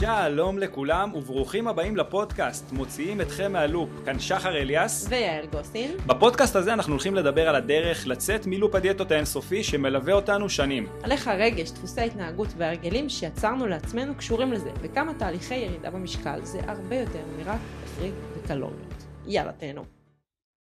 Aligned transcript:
שלום 0.00 0.58
לכולם 0.58 1.14
וברוכים 1.14 1.68
הבאים 1.68 1.96
לפודקאסט, 1.96 2.72
מוציאים 2.72 3.20
אתכם 3.20 3.52
מהלופ. 3.52 3.90
כאן 4.04 4.18
שחר 4.18 4.56
אליאס. 4.56 5.06
ויעל 5.10 5.46
גוסין. 5.46 5.96
בפודקאסט 6.06 6.56
הזה 6.56 6.72
אנחנו 6.72 6.92
הולכים 6.92 7.14
לדבר 7.14 7.48
על 7.48 7.54
הדרך 7.54 8.06
לצאת 8.06 8.46
מלופ 8.46 8.74
הדיאטות 8.74 9.10
האינסופי 9.10 9.64
שמלווה 9.64 10.12
אותנו 10.12 10.48
שנים. 10.48 10.86
על 11.02 11.12
איך 11.12 11.28
הרגש, 11.28 11.70
דפוסי 11.70 12.00
ההתנהגות 12.00 12.48
והרגלים 12.56 13.08
שיצרנו 13.08 13.66
לעצמנו 13.66 14.14
קשורים 14.14 14.52
לזה, 14.52 14.70
וכמה 14.80 15.14
תהליכי 15.14 15.54
ירידה 15.54 15.90
במשקל 15.90 16.40
זה 16.42 16.60
הרבה 16.66 16.96
יותר 16.96 17.22
מרק 17.38 17.60
תפריט 17.84 18.14
וקלוריות. 18.36 19.04
יאללה, 19.26 19.52
תהנו. 19.52 19.84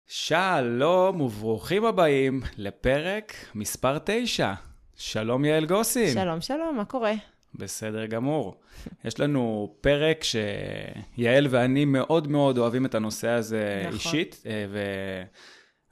שלום 0.06 1.20
וברוכים 1.20 1.84
הבאים 1.84 2.40
לפרק 2.56 3.32
מספר 3.54 3.98
9. 4.04 4.52
שלום 4.96 5.44
יעל 5.44 5.66
גוסין. 5.66 6.14
שלום, 6.14 6.40
שלום, 6.40 6.76
מה 6.76 6.84
קורה? 6.84 7.12
בסדר 7.58 8.06
גמור. 8.06 8.60
יש 9.04 9.20
לנו 9.20 9.74
פרק 9.80 10.24
שיעל 10.24 11.46
ואני 11.50 11.84
מאוד 11.84 12.28
מאוד 12.28 12.58
אוהבים 12.58 12.86
את 12.86 12.94
הנושא 12.94 13.28
הזה 13.28 13.82
נכון. 13.82 13.94
אישית, 13.94 14.42
אה, 14.46 14.66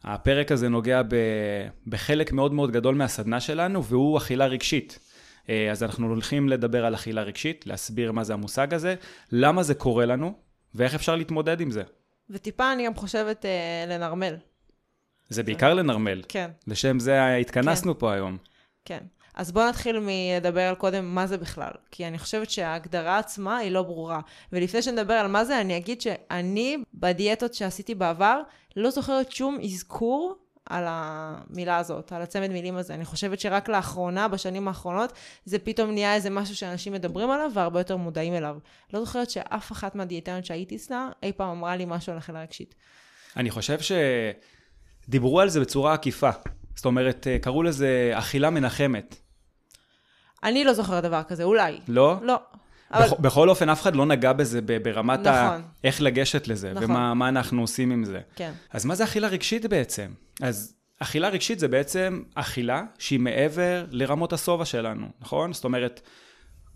והפרק 0.04 0.52
הזה 0.52 0.68
נוגע 0.68 1.02
ב... 1.02 1.16
בחלק 1.86 2.32
מאוד 2.32 2.52
מאוד 2.52 2.70
גדול 2.70 2.94
מהסדנה 2.94 3.40
שלנו, 3.40 3.84
והוא 3.84 4.18
אכילה 4.18 4.46
רגשית. 4.46 4.98
אה, 5.48 5.70
אז 5.70 5.82
אנחנו 5.82 6.08
הולכים 6.08 6.48
לדבר 6.48 6.84
על 6.84 6.94
אכילה 6.94 7.22
רגשית, 7.22 7.66
להסביר 7.66 8.12
מה 8.12 8.24
זה 8.24 8.32
המושג 8.32 8.74
הזה, 8.74 8.94
למה 9.32 9.62
זה 9.62 9.74
קורה 9.74 10.06
לנו, 10.06 10.34
ואיך 10.74 10.94
אפשר 10.94 11.16
להתמודד 11.16 11.60
עם 11.60 11.70
זה. 11.70 11.82
וטיפה 12.30 12.72
אני 12.72 12.86
גם 12.86 12.94
חושבת 12.94 13.44
אה, 13.44 13.84
לנרמל. 13.88 14.36
זה 15.28 15.42
בעיקר 15.42 15.74
לנרמל. 15.74 16.22
כן, 16.28 16.50
לשם 16.66 16.98
זה 16.98 17.36
התכנסנו 17.36 17.98
פה 17.98 18.12
היום. 18.12 18.36
כן. 18.84 18.98
אז 19.34 19.52
בואו 19.52 19.68
נתחיל 19.68 19.98
מלדבר 20.00 20.60
על 20.60 20.74
קודם 20.74 21.14
מה 21.14 21.26
זה 21.26 21.36
בכלל. 21.36 21.70
כי 21.90 22.06
אני 22.06 22.18
חושבת 22.18 22.50
שההגדרה 22.50 23.18
עצמה 23.18 23.56
היא 23.56 23.70
לא 23.70 23.82
ברורה. 23.82 24.20
ולפני 24.52 24.82
שנדבר 24.82 25.14
על 25.14 25.26
מה 25.26 25.44
זה, 25.44 25.60
אני 25.60 25.76
אגיד 25.76 26.00
שאני, 26.00 26.76
בדיאטות 26.94 27.54
שעשיתי 27.54 27.94
בעבר, 27.94 28.40
לא 28.76 28.90
זוכרת 28.90 29.32
שום 29.32 29.58
אזכור 29.64 30.36
על 30.66 30.84
המילה 30.86 31.76
הזאת, 31.76 32.12
על 32.12 32.22
הצמד 32.22 32.50
מילים 32.50 32.76
הזה. 32.76 32.94
אני 32.94 33.04
חושבת 33.04 33.40
שרק 33.40 33.68
לאחרונה, 33.68 34.28
בשנים 34.28 34.68
האחרונות, 34.68 35.12
זה 35.44 35.58
פתאום 35.58 35.90
נהיה 35.90 36.14
איזה 36.14 36.30
משהו 36.30 36.56
שאנשים 36.56 36.92
מדברים 36.92 37.30
עליו 37.30 37.50
והרבה 37.54 37.80
יותר 37.80 37.96
מודעים 37.96 38.34
אליו. 38.34 38.56
לא 38.92 39.04
זוכרת 39.04 39.30
שאף 39.30 39.72
אחת 39.72 39.94
מהדיאטניות 39.94 40.44
שהייתי 40.44 40.76
אצלה 40.76 41.08
אי 41.22 41.32
פעם 41.32 41.48
אמרה 41.48 41.76
לי 41.76 41.84
משהו 41.88 42.12
על 42.12 42.18
אכילה 42.18 42.42
רגשית. 42.42 42.74
אני 43.36 43.50
חושב 43.50 43.78
שדיברו 45.08 45.40
על 45.40 45.48
זה 45.48 45.60
בצורה 45.60 45.92
עקיפה. 45.92 46.30
זאת 46.76 46.84
אומרת, 46.84 47.26
אה, 47.26 47.38
קראו 47.38 47.62
לזה 47.62 48.10
אכילה 48.14 48.50
מנחמת. 48.50 49.23
אני 50.44 50.64
לא 50.64 50.72
זוכרת 50.72 51.02
דבר 51.04 51.22
כזה, 51.22 51.42
אולי. 51.44 51.78
לא? 51.88 52.16
לא. 52.22 52.36
אבל 52.92 53.04
בכ- 53.06 53.20
בכל 53.20 53.48
אופן, 53.48 53.68
אף 53.68 53.82
אחד 53.82 53.96
לא 53.96 54.06
נגע 54.06 54.32
בזה 54.32 54.60
ברמת 54.82 55.26
ה... 55.26 55.46
נכון. 55.46 55.62
איך 55.84 56.02
לגשת 56.02 56.48
לזה, 56.48 56.72
נכון. 56.72 56.90
ומה 56.90 57.14
מה 57.14 57.28
אנחנו 57.28 57.60
עושים 57.60 57.90
עם 57.90 58.04
זה. 58.04 58.20
כן, 58.36 58.52
אז 58.70 58.84
מה 58.84 58.94
זה 58.94 59.04
אכילה 59.04 59.28
רגשית 59.28 59.66
בעצם? 59.66 60.10
אז 60.42 60.74
אכילה 61.00 61.28
רגשית 61.28 61.58
זה 61.58 61.68
בעצם 61.68 62.22
אכילה 62.34 62.82
שהיא 62.98 63.20
מעבר 63.20 63.84
לרמות 63.90 64.32
השובע 64.32 64.64
שלנו, 64.64 65.06
נכון? 65.20 65.52
זאת 65.52 65.64
אומרת, 65.64 66.00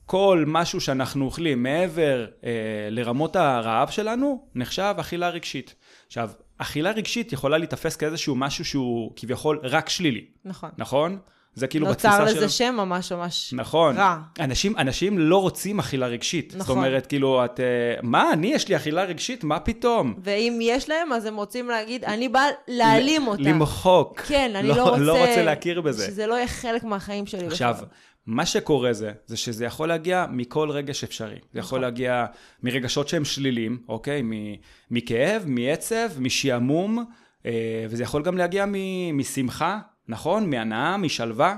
כל 0.07 0.45
משהו 0.47 0.81
שאנחנו 0.81 1.25
אוכלים 1.25 1.63
מעבר 1.63 2.27
אה, 2.45 2.51
לרמות 2.91 3.37
הרעב 3.37 3.91
שלנו, 3.91 4.47
נחשב 4.55 4.95
אכילה 5.01 5.29
רגשית. 5.29 5.75
עכשיו, 6.07 6.31
אכילה 6.59 6.91
רגשית 6.91 7.33
יכולה 7.33 7.59
להיתפס 7.59 7.97
כאיזשהו 7.97 8.37
משהו 8.37 8.65
שהוא 8.65 9.13
כביכול 9.17 9.61
רק 9.63 9.89
שלילי, 9.89 10.25
נכון. 10.45 10.71
נכון? 10.79 11.19
זה 11.59 11.67
כאילו 11.67 11.87
בתפיסה 11.87 12.09
נוצר 12.19 12.29
של... 12.29 12.37
לזה 12.37 12.49
שם 12.49 12.75
ממש 12.77 13.13
ממש 13.13 13.55
נכון. 13.57 13.97
רע. 13.97 14.17
אנשים, 14.41 14.77
אנשים 14.79 15.19
לא 15.19 15.37
רוצים 15.43 15.79
אכילה 15.79 16.07
רגשית. 16.07 16.51
זאת 16.51 16.61
נכון. 16.61 16.77
אומרת, 16.77 17.07
כאילו, 17.07 17.45
את... 17.45 17.61
אה, 17.61 17.65
מה, 18.03 18.33
אני, 18.33 18.47
יש 18.55 18.69
לי 18.69 18.77
אכילה 18.77 19.05
רגשית? 19.05 19.45
מה 19.45 19.61
פתאום? 19.61 20.15
ואם 20.23 20.59
יש 20.63 20.89
להם, 20.89 21.13
אז 21.13 21.25
הם 21.25 21.37
רוצים 21.37 21.69
להגיד, 21.69 22.05
אני 22.05 22.29
בא 22.29 22.41
להעלים 22.69 23.27
אותה. 23.27 23.43
למחוק. 23.43 24.21
כן, 24.21 24.53
אני 24.57 24.69
לא- 24.69 24.77
לא 24.77 24.83
רוצה... 24.83 24.99
לא 25.03 25.27
רוצה 25.27 25.43
להכיר 25.43 25.81
בזה. 25.81 26.07
שזה 26.07 26.27
לא 26.27 26.35
יהיה 26.35 26.49
חלק 26.49 26.85
מהחיים 26.85 27.27
שלי. 27.27 27.47
עכשיו, 27.47 27.75
בכלל. 27.75 27.87
מה 28.27 28.47
שקורה 28.47 28.93
זה, 28.93 29.13
זה 29.27 29.37
שזה 29.37 29.65
יכול 29.65 29.89
להגיע 29.89 30.27
מכל 30.31 30.71
רגש 30.71 31.05
אפשרי. 31.05 31.37
זה 31.53 31.59
יכול 31.59 31.79
נכון. 31.79 31.81
להגיע 31.81 32.27
מרגשות 32.63 33.09
שהם 33.09 33.25
שליליים, 33.25 33.79
אוקיי? 33.89 34.23
מ- 34.25 34.55
מכאב, 34.91 35.43
מעצב, 35.47 36.09
משעמום, 36.19 37.05
אה, 37.47 37.53
וזה 37.91 38.03
יכול 38.03 38.23
גם 38.23 38.39
להגיע 38.39 38.65
מ- 38.69 39.19
משמחה, 39.19 39.79
נכון? 40.09 40.51
מהנאה, 40.51 40.97
משלווה. 40.97 41.57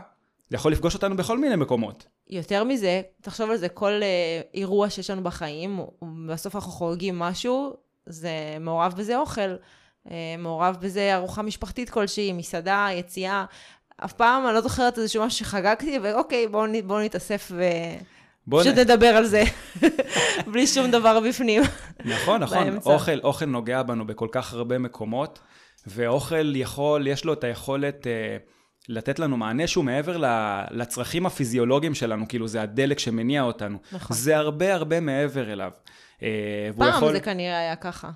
זה 0.48 0.56
יכול 0.56 0.72
לפגוש 0.72 0.94
אותנו 0.94 1.16
בכל 1.16 1.38
מיני 1.38 1.56
מקומות. 1.56 2.06
יותר 2.30 2.64
מזה, 2.64 3.02
תחשוב 3.20 3.50
על 3.50 3.56
זה, 3.56 3.68
כל 3.68 3.90
אה, 4.02 4.40
אירוע 4.54 4.90
שיש 4.90 5.10
לנו 5.10 5.22
בחיים, 5.22 5.80
בסוף 6.28 6.54
אנחנו 6.56 6.70
חוגגים 6.72 7.18
משהו, 7.18 7.76
זה 8.06 8.30
מעורב 8.60 8.94
בזה 8.96 9.18
אוכל, 9.18 9.40
אה, 10.10 10.16
מעורב 10.38 10.76
בזה 10.80 11.14
ארוחה 11.14 11.42
משפחתית 11.42 11.90
כלשהי, 11.90 12.32
מסעדה, 12.32 12.88
יציאה. 12.92 13.44
אף 14.04 14.12
פעם 14.12 14.46
אני 14.46 14.54
לא 14.54 14.60
זוכרת 14.60 14.98
איזשהו 14.98 15.24
משהו 15.26 15.38
שחגגתי, 15.38 15.98
ואוקיי, 16.02 16.48
בואו 16.48 16.66
בואו 16.86 17.00
נתאסף 17.00 17.50
בוא 18.46 18.60
ופשוט 18.60 18.74
נ- 18.74 18.80
נדבר 18.80 19.06
על 19.06 19.24
זה, 19.26 19.42
בלי 20.52 20.66
שום 20.66 20.90
דבר 20.90 21.20
בפנים. 21.20 21.62
נכון, 22.04 22.42
נכון. 22.42 22.76
אוכל, 22.86 23.18
אוכל 23.24 23.44
נוגע 23.44 23.82
בנו 23.82 24.06
בכל 24.06 24.28
כך 24.32 24.52
הרבה 24.52 24.78
מקומות, 24.78 25.38
ואוכל 25.86 26.56
יכול, 26.56 27.06
יש 27.06 27.24
לו 27.24 27.32
את 27.32 27.44
היכולת 27.44 28.06
אה, 28.06 28.36
לתת 28.88 29.18
לנו 29.18 29.36
מענה 29.36 29.66
שהוא 29.66 29.84
מעבר 29.84 30.22
לצרכים 30.70 31.26
הפיזיולוגיים 31.26 31.94
שלנו, 31.94 32.28
כאילו 32.28 32.48
זה 32.48 32.62
הדלק 32.62 32.98
שמניע 32.98 33.42
אותנו. 33.42 33.78
נכון. 33.92 34.16
זה 34.16 34.36
הרבה 34.36 34.74
הרבה 34.74 35.00
מעבר 35.00 35.52
אליו. 35.52 35.70
אה, 36.22 36.70
פעם 36.76 36.88
יכול... 36.88 37.12
זה 37.12 37.20
כנראה 37.20 37.58
היה 37.58 37.76
ככה. 37.76 38.10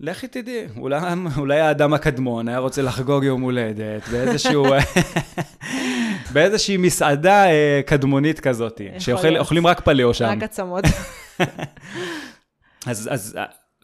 לכי 0.00 0.28
תדעי, 0.28 0.66
אולי, 0.76 1.00
אולי 1.36 1.60
האדם 1.60 1.94
הקדמון 1.94 2.48
היה 2.48 2.58
רוצה 2.58 2.82
לחגוג 2.82 3.24
יום 3.24 3.40
הולדת 3.40 4.08
באיזשהו... 4.08 4.66
באיזושהי 6.32 6.76
מסעדה 6.76 7.46
אה, 7.46 7.80
קדמונית 7.86 8.40
כזאת. 8.40 8.80
שאוכלים 8.98 9.66
רק 9.66 9.80
פלאו 9.80 10.14
שם. 10.14 10.24
רק 10.24 10.42
עצמות. 10.42 10.84
אז, 12.86 13.08
אז 13.12 13.36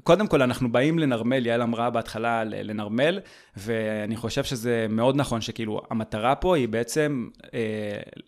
קודם 0.05 0.27
כל 0.27 0.43
אנחנו 0.43 0.73
באים 0.73 0.99
לנרמל, 0.99 1.47
יעל 1.47 1.63
אמרה 1.63 1.91
בהתחלה 1.91 2.45
לנרמל, 2.45 3.21
ואני 3.57 4.17
חושב 4.17 4.45
שזה 4.45 4.87
מאוד 4.89 5.17
נכון 5.17 5.41
שכאילו 5.41 5.81
המטרה 5.91 6.35
פה 6.35 6.57
היא 6.57 6.69
בעצם 6.69 7.29
אה, 7.55 7.61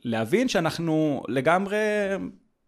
להבין 0.05 0.49
שאנחנו 0.49 1.23
לגמרי... 1.29 1.77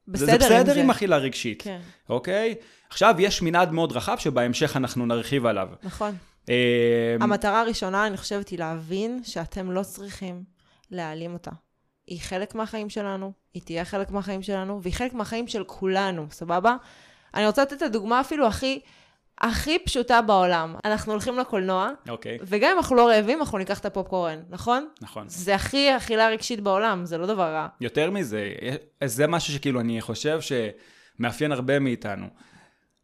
זה- 0.06 0.26
בסדר 0.26 0.26
זה 0.48 0.54
עם 0.56 0.62
בסדר 0.62 0.75
זה. 0.75 0.81
עם 0.82 0.91
אכילה 0.91 1.16
רגשית, 1.16 1.62
כן, 1.62 1.81
אוקיי? 2.10 2.54
עכשיו 2.91 3.14
יש 3.19 3.43
מנעד 3.43 3.72
מאוד 3.72 3.93
רחב 3.93 4.16
שבהמשך 4.19 4.76
אנחנו 4.76 5.06
נרחיב 5.06 5.47
עליו. 5.47 5.69
נכון. 5.82 6.14
אה, 6.48 7.16
המטרה 7.20 7.60
הראשונה, 7.60 8.06
אני 8.06 8.16
חושבת, 8.16 8.48
היא 8.48 8.59
להבין 8.59 9.20
שאתם 9.25 9.70
לא 9.70 9.82
צריכים 9.82 10.43
להעלים 10.91 11.32
אותה. 11.32 11.50
היא 12.06 12.20
חלק 12.20 12.54
מהחיים 12.54 12.91
שלנו, 12.91 13.32
היא 13.54 13.62
תהיה 13.62 13.84
חלק 13.84 14.10
מהחיים 14.10 14.43
שלנו, 14.43 14.82
והיא 14.82 14.94
חלק 14.94 15.12
מהחיים 15.14 15.48
של 15.48 15.64
כולנו, 15.64 16.26
סבבה? 16.31 16.76
אני 17.34 17.46
רוצה 17.46 17.62
לתת 17.62 17.72
את 17.72 17.82
הדוגמה 17.82 18.20
אפילו 18.20 18.46
הכי, 18.46 18.80
הכי 19.40 19.78
פשוטה 19.78 20.22
בעולם. 20.22 20.74
אנחנו 20.84 21.12
הולכים 21.12 21.38
לקולנוע, 21.38 21.90
אוקיי, 22.08 22.38
וגם 22.42 22.70
אם 22.72 22.76
אנחנו 22.76 22.96
לא 22.96 23.08
רעבים, 23.08 23.40
אנחנו 23.40 23.58
ניקח 23.58 23.78
את 23.78 23.86
הפופקורן, 23.86 24.42
נכון? 24.50 24.88
נכון. 25.00 25.28
זה 25.28 25.54
הכי 25.54 25.96
אכילה 25.96 26.28
רגשית 26.28 26.60
בעולם, 26.60 27.06
זה 27.06 27.18
לא 27.18 27.26
דבר 27.26 27.52
רע. 27.52 27.66
יותר 27.80 28.10
מזה, 28.10 28.52
זה 29.04 29.26
משהו 29.26 29.54
שכאילו 29.54 29.80
אני 29.80 30.00
חושב 30.00 30.38
שמאפיין 30.40 31.52
הרבה 31.52 31.78
מאיתנו. 31.78 32.26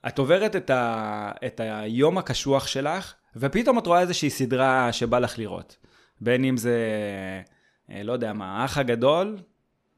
את 0.09 0.19
עוברת 0.19 0.57
את, 0.57 0.71
ה, 0.71 1.33
את 1.47 1.61
היום 1.65 2.19
הקשוח 2.19 2.67
שלך, 2.67 3.15
ופתאום 3.37 3.79
את 3.79 3.87
רואה 3.87 4.01
איזושהי 4.01 4.31
סדרה 4.31 4.93
שבא 4.93 5.19
לך 5.19 5.39
לראות. 5.39 5.77
בין 6.21 6.45
אם 6.45 6.57
זה, 6.57 6.79
אה, 7.91 8.03
לא 8.03 8.13
יודע 8.13 8.33
מה, 8.33 8.63
האח 8.63 8.79
הגדול, 8.79 9.37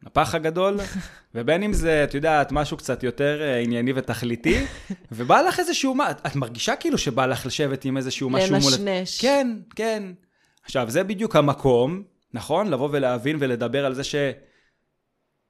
הפח 0.07 0.35
הגדול, 0.35 0.77
ובין 1.35 1.63
אם 1.63 1.73
זה, 1.73 2.05
את 2.05 2.15
יודעת, 2.15 2.53
משהו 2.53 2.77
קצת 2.77 3.03
יותר 3.03 3.43
אה, 3.43 3.59
ענייני 3.59 3.93
ותכליתי, 3.97 4.65
ובא 5.13 5.41
לך 5.41 5.61
איזשהו, 5.61 5.95
מה, 5.95 6.11
את 6.11 6.37
מרגישה 6.37 6.77
כאילו 6.77 6.99
שבא 6.99 7.27
לך 7.27 7.47
לשבת 7.47 7.85
עם 7.85 7.97
איזשהו 7.97 8.31
משהו 8.31 8.49
מול... 8.57 8.73
לנשנש. 8.73 9.21
כן, 9.21 9.57
כן. 9.77 10.03
עכשיו, 10.65 10.91
זה 10.91 11.05
בדיוק 11.05 11.37
המקום, 11.37 12.03
נכון? 12.35 12.71
לבוא 12.71 12.89
ולהבין 12.93 13.37
ולדבר 13.41 13.87
על 13.87 13.95
זה 13.95 14.03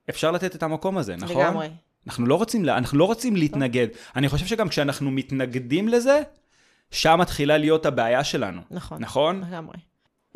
שאפשר 0.08 0.30
לתת 0.30 0.56
את 0.56 0.62
המקום 0.62 0.98
הזה, 0.98 1.16
נכון? 1.16 1.42
לגמרי. 1.42 1.68
אנחנו 2.06 2.26
לא 2.26 2.34
רוצים, 2.34 2.64
לה- 2.64 2.76
אנחנו 2.78 2.98
לא 2.98 3.04
רוצים 3.04 3.36
להתנגד. 3.36 3.86
אני 4.16 4.28
חושב 4.28 4.46
שגם 4.46 4.68
כשאנחנו 4.68 5.10
מתנגדים 5.10 5.88
לזה, 5.88 6.20
שם 6.90 7.18
מתחילה 7.20 7.58
להיות 7.58 7.86
הבעיה 7.86 8.24
שלנו, 8.24 8.60
נכון. 8.70 8.98
נכון? 9.02 9.44
לגמרי. 9.48 9.76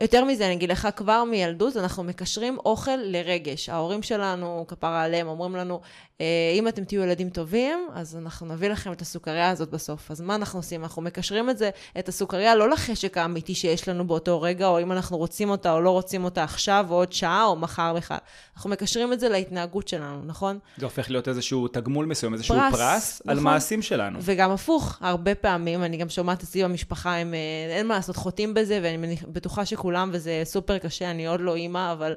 יותר 0.02 0.24
מזה, 0.24 0.46
אני 0.46 0.54
אגיד 0.54 0.70
לך, 0.70 0.88
כבר 0.96 1.24
מילדות 1.24 1.76
אנחנו 1.76 2.04
מקשרים 2.04 2.58
אוכל 2.64 2.96
לרגש. 2.96 3.68
ההורים 3.68 4.02
שלנו, 4.02 4.64
כפרה 4.68 5.02
עליהם, 5.02 5.28
אומרים 5.28 5.56
לנו, 5.56 5.80
אה, 6.20 6.26
אם 6.54 6.68
אתם 6.68 6.84
תהיו 6.84 7.02
ילדים 7.02 7.30
טובים, 7.30 7.88
אז 7.94 8.16
אנחנו 8.16 8.46
נביא 8.46 8.68
לכם 8.68 8.92
את 8.92 9.00
הסוכריה 9.00 9.50
הזאת 9.50 9.70
בסוף. 9.70 10.10
אז 10.10 10.20
מה 10.20 10.34
אנחנו 10.34 10.58
עושים? 10.58 10.82
אנחנו 10.82 11.02
מקשרים 11.02 11.50
את 11.50 11.58
זה, 11.58 11.70
את 11.98 12.08
הסוכריה, 12.08 12.54
לא 12.54 12.70
לחשק 12.70 13.18
האמיתי 13.18 13.54
שיש 13.54 13.88
לנו 13.88 14.06
באותו 14.06 14.42
רגע, 14.42 14.66
או 14.66 14.80
אם 14.80 14.92
אנחנו 14.92 15.16
רוצים 15.16 15.50
אותה 15.50 15.72
או 15.72 15.80
לא 15.80 15.90
רוצים 15.90 16.24
אותה 16.24 16.44
עכשיו, 16.44 16.86
או 16.90 16.94
עוד 16.94 17.12
שעה, 17.12 17.44
או 17.44 17.56
מחר 17.56 17.94
בכלל. 17.94 18.18
אנחנו 18.56 18.70
מקשרים 18.70 19.12
את 19.12 19.20
זה 19.20 19.28
להתנהגות 19.28 19.88
שלנו, 19.88 20.22
נכון? 20.24 20.58
זה 20.76 20.86
הופך 20.86 21.10
להיות 21.10 21.28
איזשהו 21.28 21.68
תגמול 21.68 22.06
מסוים, 22.06 22.34
איזשהו 22.34 22.56
פרס, 22.56 22.72
פרס, 22.72 23.22
על 23.26 23.34
נכון. 23.36 23.44
מעשים 23.44 23.82
שלנו. 23.82 24.18
וגם 24.22 24.50
הפוך, 24.50 24.98
הרבה 25.00 25.34
פעמים, 25.34 25.84
אני 25.84 25.96
גם 25.96 26.08
שומעת 26.08 26.42
אצלי 26.42 26.64
במשפחה, 26.64 27.16
הם, 27.16 27.34
אה, 27.34 27.76
אין 27.76 27.86
מה 27.86 27.94
לעשות, 27.94 28.16
חוטאים 28.16 28.54
בזה, 28.54 28.80
ואני 28.82 29.16
בטוחה 29.28 29.64
שכולם, 29.64 29.85
וזה 30.12 30.40
סופר 30.44 30.78
קשה, 30.78 31.10
אני 31.10 31.26
עוד 31.26 31.40
לא 31.40 31.54
אימא, 31.54 31.92
אבל 31.92 32.14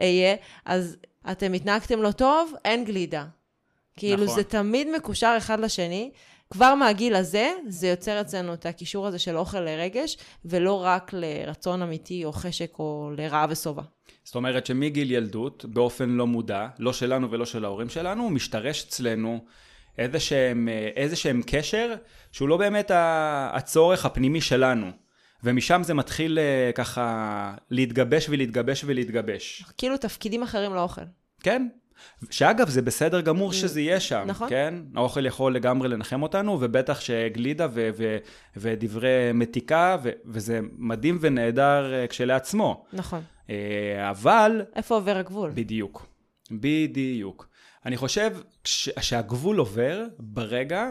אהיה. 0.00 0.36
אז 0.64 0.96
אתם 1.30 1.52
התנהגתם 1.52 2.02
לא 2.02 2.10
טוב, 2.10 2.52
אין 2.64 2.84
גלידה. 2.84 3.24
כאילו, 3.96 4.24
נכון. 4.24 4.36
זה 4.36 4.44
תמיד 4.44 4.88
מקושר 4.96 5.34
אחד 5.38 5.60
לשני. 5.60 6.10
כבר 6.50 6.74
מהגיל 6.74 7.14
הזה, 7.14 7.50
זה 7.68 7.88
יוצר 7.88 8.20
אצלנו 8.20 8.54
את 8.54 8.66
הקישור 8.66 9.06
הזה 9.06 9.18
של 9.18 9.36
אוכל 9.36 9.60
לרגש, 9.60 10.16
ולא 10.44 10.84
רק 10.84 11.10
לרצון 11.12 11.82
אמיתי 11.82 12.24
או 12.24 12.32
חשק 12.32 12.78
או 12.78 13.10
לרעב 13.16 13.50
ושובע. 13.52 13.82
זאת 14.24 14.34
אומרת 14.34 14.66
שמגיל 14.66 15.10
ילדות, 15.10 15.64
באופן 15.64 16.08
לא 16.08 16.26
מודע, 16.26 16.68
לא 16.78 16.92
שלנו 16.92 17.30
ולא 17.30 17.46
של 17.46 17.64
ההורים 17.64 17.88
שלנו, 17.88 18.30
משתרש 18.30 18.84
אצלנו 18.84 19.44
איזה 19.98 20.20
שהם, 20.20 20.68
אה, 20.68 20.88
איזה 20.96 21.16
שהם 21.16 21.42
קשר 21.46 21.94
שהוא 22.32 22.48
לא 22.48 22.56
באמת 22.56 22.90
הצורך 23.52 24.06
הפנימי 24.06 24.40
שלנו. 24.40 24.90
ומשם 25.44 25.80
זה 25.84 25.94
מתחיל 25.94 26.38
אה, 26.38 26.70
ככה 26.74 27.54
להתגבש 27.70 28.28
ולהתגבש 28.28 28.84
ולהתגבש. 28.86 29.64
כאילו 29.78 29.96
תפקידים 29.96 30.42
אחרים 30.42 30.74
לאוכל. 30.74 31.02
כן? 31.42 31.68
שאגב, 32.30 32.68
זה 32.68 32.82
בסדר 32.82 33.20
גמור 33.20 33.52
שזה 33.52 33.80
יהיה 33.80 34.00
שם, 34.00 34.24
נכון. 34.26 34.48
כן? 34.48 34.74
האוכל 34.94 35.26
יכול 35.26 35.54
לגמרי 35.54 35.88
לנחם 35.88 36.22
אותנו, 36.22 36.58
ובטח 36.60 37.00
שגלידה 37.00 37.66
ו- 37.72 37.90
ו- 37.96 38.16
ודברי 38.56 39.30
מתיקה, 39.34 39.96
ו- 40.02 40.10
וזה 40.26 40.60
מדהים 40.72 41.18
ונהדר 41.20 41.94
אה, 41.94 42.06
כשלעצמו. 42.06 42.84
נכון. 42.92 43.22
אה, 43.50 44.10
אבל 44.10 44.62
איפה 44.76 44.94
עובר 44.94 45.16
הגבול? 45.16 45.50
בדיוק. 45.54 46.06
בדיוק. 46.50 47.48
אני 47.86 47.96
חושב 47.96 48.30
ש- 48.64 48.90
שהגבול 49.00 49.58
עובר 49.58 50.04
ברגע 50.18 50.84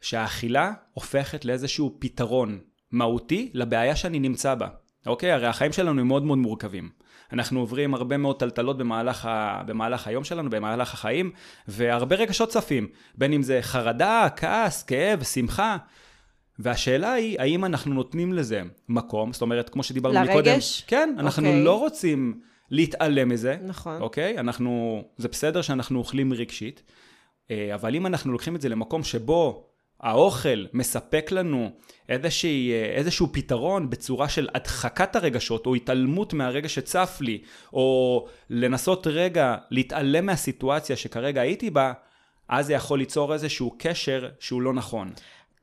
שהאכילה 0.00 0.72
הופכת 0.92 1.44
לאיזשהו 1.44 1.96
פתרון 1.98 2.58
מהותי 2.94 3.50
לבעיה 3.54 3.96
שאני 3.96 4.18
נמצא 4.18 4.54
בה. 4.54 4.68
אוקיי? 5.06 5.32
הרי 5.32 5.46
החיים 5.46 5.72
שלנו 5.72 6.00
הם 6.00 6.08
מאוד 6.08 6.24
מאוד 6.24 6.38
מורכבים. 6.38 6.90
אנחנו 7.32 7.60
עוברים 7.60 7.94
הרבה 7.94 8.16
מאוד 8.16 8.38
טלטלות 8.38 8.78
במהלך, 8.78 9.26
ה... 9.26 9.62
במהלך 9.66 10.06
היום 10.06 10.24
שלנו, 10.24 10.50
במהלך 10.50 10.94
החיים, 10.94 11.30
והרבה 11.68 12.16
רגשות 12.16 12.48
צפים. 12.48 12.88
בין 13.14 13.32
אם 13.32 13.42
זה 13.42 13.58
חרדה, 13.62 14.28
כעס, 14.36 14.82
כאב, 14.82 15.22
שמחה. 15.22 15.76
והשאלה 16.58 17.12
היא, 17.12 17.40
האם 17.40 17.64
אנחנו 17.64 17.94
נותנים 17.94 18.32
לזה 18.32 18.62
מקום? 18.88 19.32
זאת 19.32 19.42
אומרת, 19.42 19.68
כמו 19.68 19.82
שדיברנו 19.82 20.14
לרגש? 20.14 20.28
מקודם. 20.28 20.58
כן, 20.86 21.14
אנחנו 21.18 21.46
אוקיי. 21.46 21.64
לא 21.64 21.78
רוצים 21.78 22.40
להתעלם 22.70 23.28
מזה. 23.28 23.56
נכון. 23.64 24.00
אוקיי? 24.00 24.38
אנחנו, 24.38 25.02
זה 25.16 25.28
בסדר 25.28 25.62
שאנחנו 25.62 25.98
אוכלים 25.98 26.32
רגשית, 26.32 26.82
אה, 27.50 27.74
אבל 27.74 27.94
אם 27.94 28.06
אנחנו 28.06 28.32
לוקחים 28.32 28.56
את 28.56 28.60
זה 28.60 28.68
למקום 28.68 29.04
שבו 29.04 29.70
האוכל 30.04 30.64
מספק 30.72 31.32
לנו 31.32 31.70
איזושהי, 32.08 32.72
אה, 32.72 32.84
איזשהו 32.96 33.28
פתרון 33.32 33.90
בצורה 33.90 34.28
של 34.28 34.48
הדחקת 34.54 35.16
הרגשות, 35.16 35.66
או 35.66 35.74
התעלמות 35.74 36.32
מהרגע 36.32 36.68
שצף 36.68 37.18
לי, 37.20 37.42
או 37.72 38.26
לנסות 38.50 39.06
רגע 39.06 39.56
להתעלם 39.70 40.26
מהסיטואציה 40.26 40.96
שכרגע 40.96 41.40
הייתי 41.40 41.70
בה, 41.70 41.92
אז 42.48 42.66
זה 42.66 42.72
יכול 42.72 42.98
ליצור 42.98 43.32
איזשהו 43.32 43.74
קשר 43.78 44.28
שהוא 44.38 44.62
לא 44.62 44.72
נכון. 44.72 45.12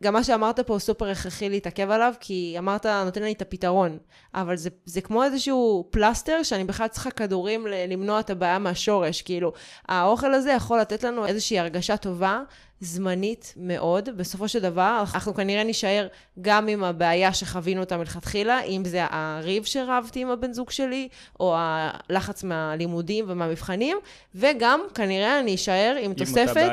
גם 0.04 0.14
מה 0.14 0.24
שאמרת 0.24 0.60
פה 0.60 0.74
הוא 0.74 0.80
סופר 0.80 1.10
הכרחי 1.10 1.50
להתעכב 1.50 1.90
עליו, 1.92 2.14
כי 2.20 2.56
אמרת, 2.58 2.86
נותן 2.86 3.24
לי 3.24 3.32
את 3.32 3.42
הפתרון. 3.42 3.98
אבל 4.36 4.56
זה, 4.56 4.70
זה 4.86 5.02
כמו 5.02 5.24
איזשהו 5.24 5.88
פלסטר 5.92 6.44
שאני 6.44 6.64
בכלל 6.64 6.88
צריכה 6.88 7.12
כדורים 7.12 7.68
למנוע 7.68 8.20
את 8.20 8.30
הבעיה 8.30 8.60
מהשורש. 8.60 9.22
כאילו, 9.22 9.54
האוכל 9.88 10.34
הזה 10.34 10.52
יכול 10.52 10.80
לתת 10.80 11.04
לנו 11.04 11.26
איזושהי 11.26 11.60
הרגשה 11.60 11.98
טובה, 11.98 12.42
זמנית 12.82 13.54
מאוד. 13.58 14.10
בסופו 14.18 14.48
של 14.48 14.60
דבר, 14.60 15.04
אנחנו 15.14 15.34
כנראה 15.34 15.64
נישאר 15.64 16.08
גם 16.42 16.68
עם 16.68 16.84
הבעיה 16.84 17.34
שחווינו 17.34 17.82
אותה 17.82 17.98
מלכתחילה, 17.98 18.64
אם 18.64 18.82
זה 18.86 19.06
הריב 19.10 19.64
שרבתי 19.64 20.22
עם 20.22 20.30
הבן 20.30 20.54
זוג 20.54 20.70
שלי, 20.72 21.08
או 21.40 21.56
הלחץ 21.58 22.44
מהלימודים 22.44 23.26
ומהמבחנים, 23.28 23.98
וגם 24.36 24.82
כנראה 24.94 25.40
אני 25.40 25.56
אשאר 25.56 25.96
עם 26.02 26.12
אותה 26.12 26.26
תוספת. 26.26 26.72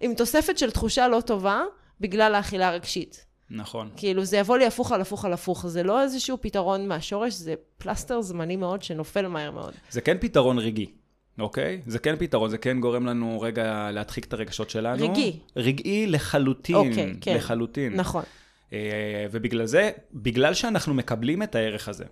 עם 0.00 0.14
תוספת 0.14 0.58
של 0.58 0.70
תחושה 0.70 1.08
לא 1.08 1.20
טובה. 1.20 1.62
בגלל 2.00 2.34
האכילה 2.34 2.68
הרגשית. 2.68 3.24
נכון. 3.50 3.90
כאילו, 3.96 4.24
זה 4.24 4.36
יבוא 4.36 4.58
לי 4.58 4.66
הפוך 4.66 4.92
על 4.92 5.00
הפוך 5.00 5.24
על 5.24 5.32
הפוך. 5.32 5.66
זה 5.66 5.82
לא 5.82 6.02
איזשהו 6.02 6.38
פתרון 6.40 6.88
מהשורש, 6.88 7.34
זה 7.34 7.54
פלסטר 7.78 8.20
זמני 8.20 8.56
מאוד 8.56 8.82
שנופל 8.82 9.26
מהר 9.26 9.50
מאוד. 9.50 9.74
זה 9.90 10.00
כן 10.00 10.16
פתרון 10.20 10.58
רגעי, 10.58 10.86
אוקיי? 11.38 11.80
זה 11.86 11.98
כן 11.98 12.16
פתרון, 12.18 12.50
זה 12.50 12.58
כן 12.58 12.80
גורם 12.80 13.06
לנו 13.06 13.40
רגע 13.40 13.90
להדחיק 13.92 14.24
את 14.24 14.32
הרגשות 14.32 14.70
שלנו. 14.70 15.10
רגעי. 15.10 15.38
רגעי 15.56 16.06
לחלוטין. 16.06 16.74
אוקיי, 16.76 17.14
כן. 17.20 17.34
לחלוטין. 17.36 17.92
נכון. 17.94 18.22
אה, 18.72 18.78
ובגלל 19.30 19.66
זה, 19.66 19.90
בגלל 20.14 20.54
שאנחנו 20.54 20.94
מקבלים 20.94 21.42
את 21.42 21.54
הערך 21.54 21.88
הזה, 21.88 22.04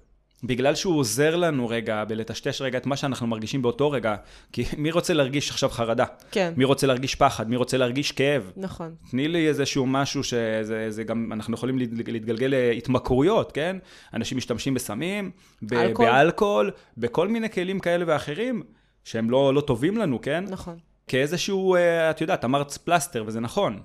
בגלל 0.45 0.75
שהוא 0.75 0.99
עוזר 0.99 1.37
לנו 1.37 1.69
רגע 1.69 2.05
בלטשטש 2.05 2.61
רגע 2.63 2.79
את 2.79 2.87
מה 2.87 2.97
שאנחנו 2.97 3.27
מרגישים 3.27 3.63
באותו 3.63 3.91
רגע, 3.91 4.17
כי 4.53 4.65
מי 4.79 4.91
רוצה 4.91 5.15
להרגיש 5.15 5.51
עכשיו 5.51 5.69
חרדה? 5.71 6.05
כן, 6.31 6.53
מי 6.57 6.65
רוצה 6.65 6.87
להרגיש 6.87 7.15
פחד? 7.15 7.49
מי 7.51 7.57
רוצה 7.57 7.77
להרגיש 7.77 8.13
כאב? 8.13 8.53
נכון. 8.57 8.95
תני 9.11 9.29
לי 9.29 9.49
איזשהו 9.49 9.87
משהו 9.87 10.25
שזה 10.25 10.87
זה 10.91 11.05
גם, 11.05 11.33
אנחנו 11.33 11.55
יכולים 11.55 11.79
להת- 11.79 12.09
להתגלגל 12.09 12.47
להתמכרויות, 12.51 13.53
כן? 13.53 13.77
אנשים 14.15 14.39
משתמשים 14.39 14.75
בסמים, 14.75 15.31
ב- 15.63 15.75
אלכוהול. 15.75 16.11
באלכוהול, 16.13 16.71
בכל 16.99 17.29
מיני 17.29 17.51
כלים 17.51 17.81
כאלה 17.81 18.05
ואחרים, 18.09 18.63
שהם 19.05 19.31
לא, 19.31 19.55
לא 19.55 19.61
טובים 19.61 19.97
לנו, 19.97 20.21
כן? 20.21 20.45
נכון. 20.49 20.79
כאיזשהו, 21.09 21.75
אה, 21.75 22.11
את 22.11 22.21
יודעת, 22.21 22.45
אמרת 22.45 22.73
פלסטר, 22.73 23.25
וזה 23.27 23.41
נכון. 23.41 23.81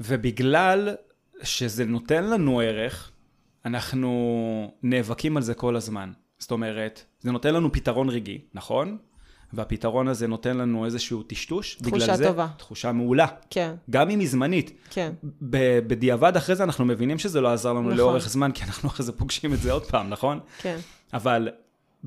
ובגלל 0.00 0.94
שזה 1.42 1.84
נותן 1.84 2.24
לנו 2.24 2.60
ערך, 2.60 3.10
אנחנו 3.64 4.72
נאבקים 4.82 5.36
על 5.36 5.42
זה 5.42 5.54
כל 5.54 5.76
הזמן. 5.76 6.12
זאת 6.38 6.50
אומרת, 6.50 7.04
זה 7.20 7.32
נותן 7.32 7.54
לנו 7.54 7.72
פתרון 7.72 8.08
רגעי, 8.08 8.40
נכון? 8.54 8.98
והפתרון 9.52 10.08
הזה 10.08 10.26
נותן 10.26 10.56
לנו 10.56 10.84
איזשהו 10.84 11.22
טשטוש. 11.22 11.74
תחושה 11.74 12.16
זה, 12.16 12.24
טובה. 12.24 12.48
תחושה 12.56 12.92
מעולה. 12.92 13.26
כן, 13.50 13.74
גם 13.90 14.10
אם 14.10 14.20
היא 14.20 14.28
זמנית. 14.28 14.72
כן. 14.90 15.12
ב- 15.24 15.78
בדיעבד 15.78 16.36
אחרי 16.36 16.56
זה 16.56 16.64
אנחנו 16.64 16.84
מבינים 16.84 17.18
שזה 17.18 17.40
לא 17.40 17.52
עזר 17.52 17.72
לנו 17.72 17.82
נכון. 17.82 17.96
לאורך 17.96 18.28
זמן, 18.28 18.52
כי 18.52 18.64
אנחנו 18.64 18.88
אחרי 18.88 19.06
זה 19.06 19.12
פוגשים 19.12 19.52
את 19.52 19.58
זה 19.58 19.72
עוד 19.72 19.84
פעם, 19.86 20.10
נכון? 20.10 20.40
כן. 20.58 20.78
אבל 21.14 21.48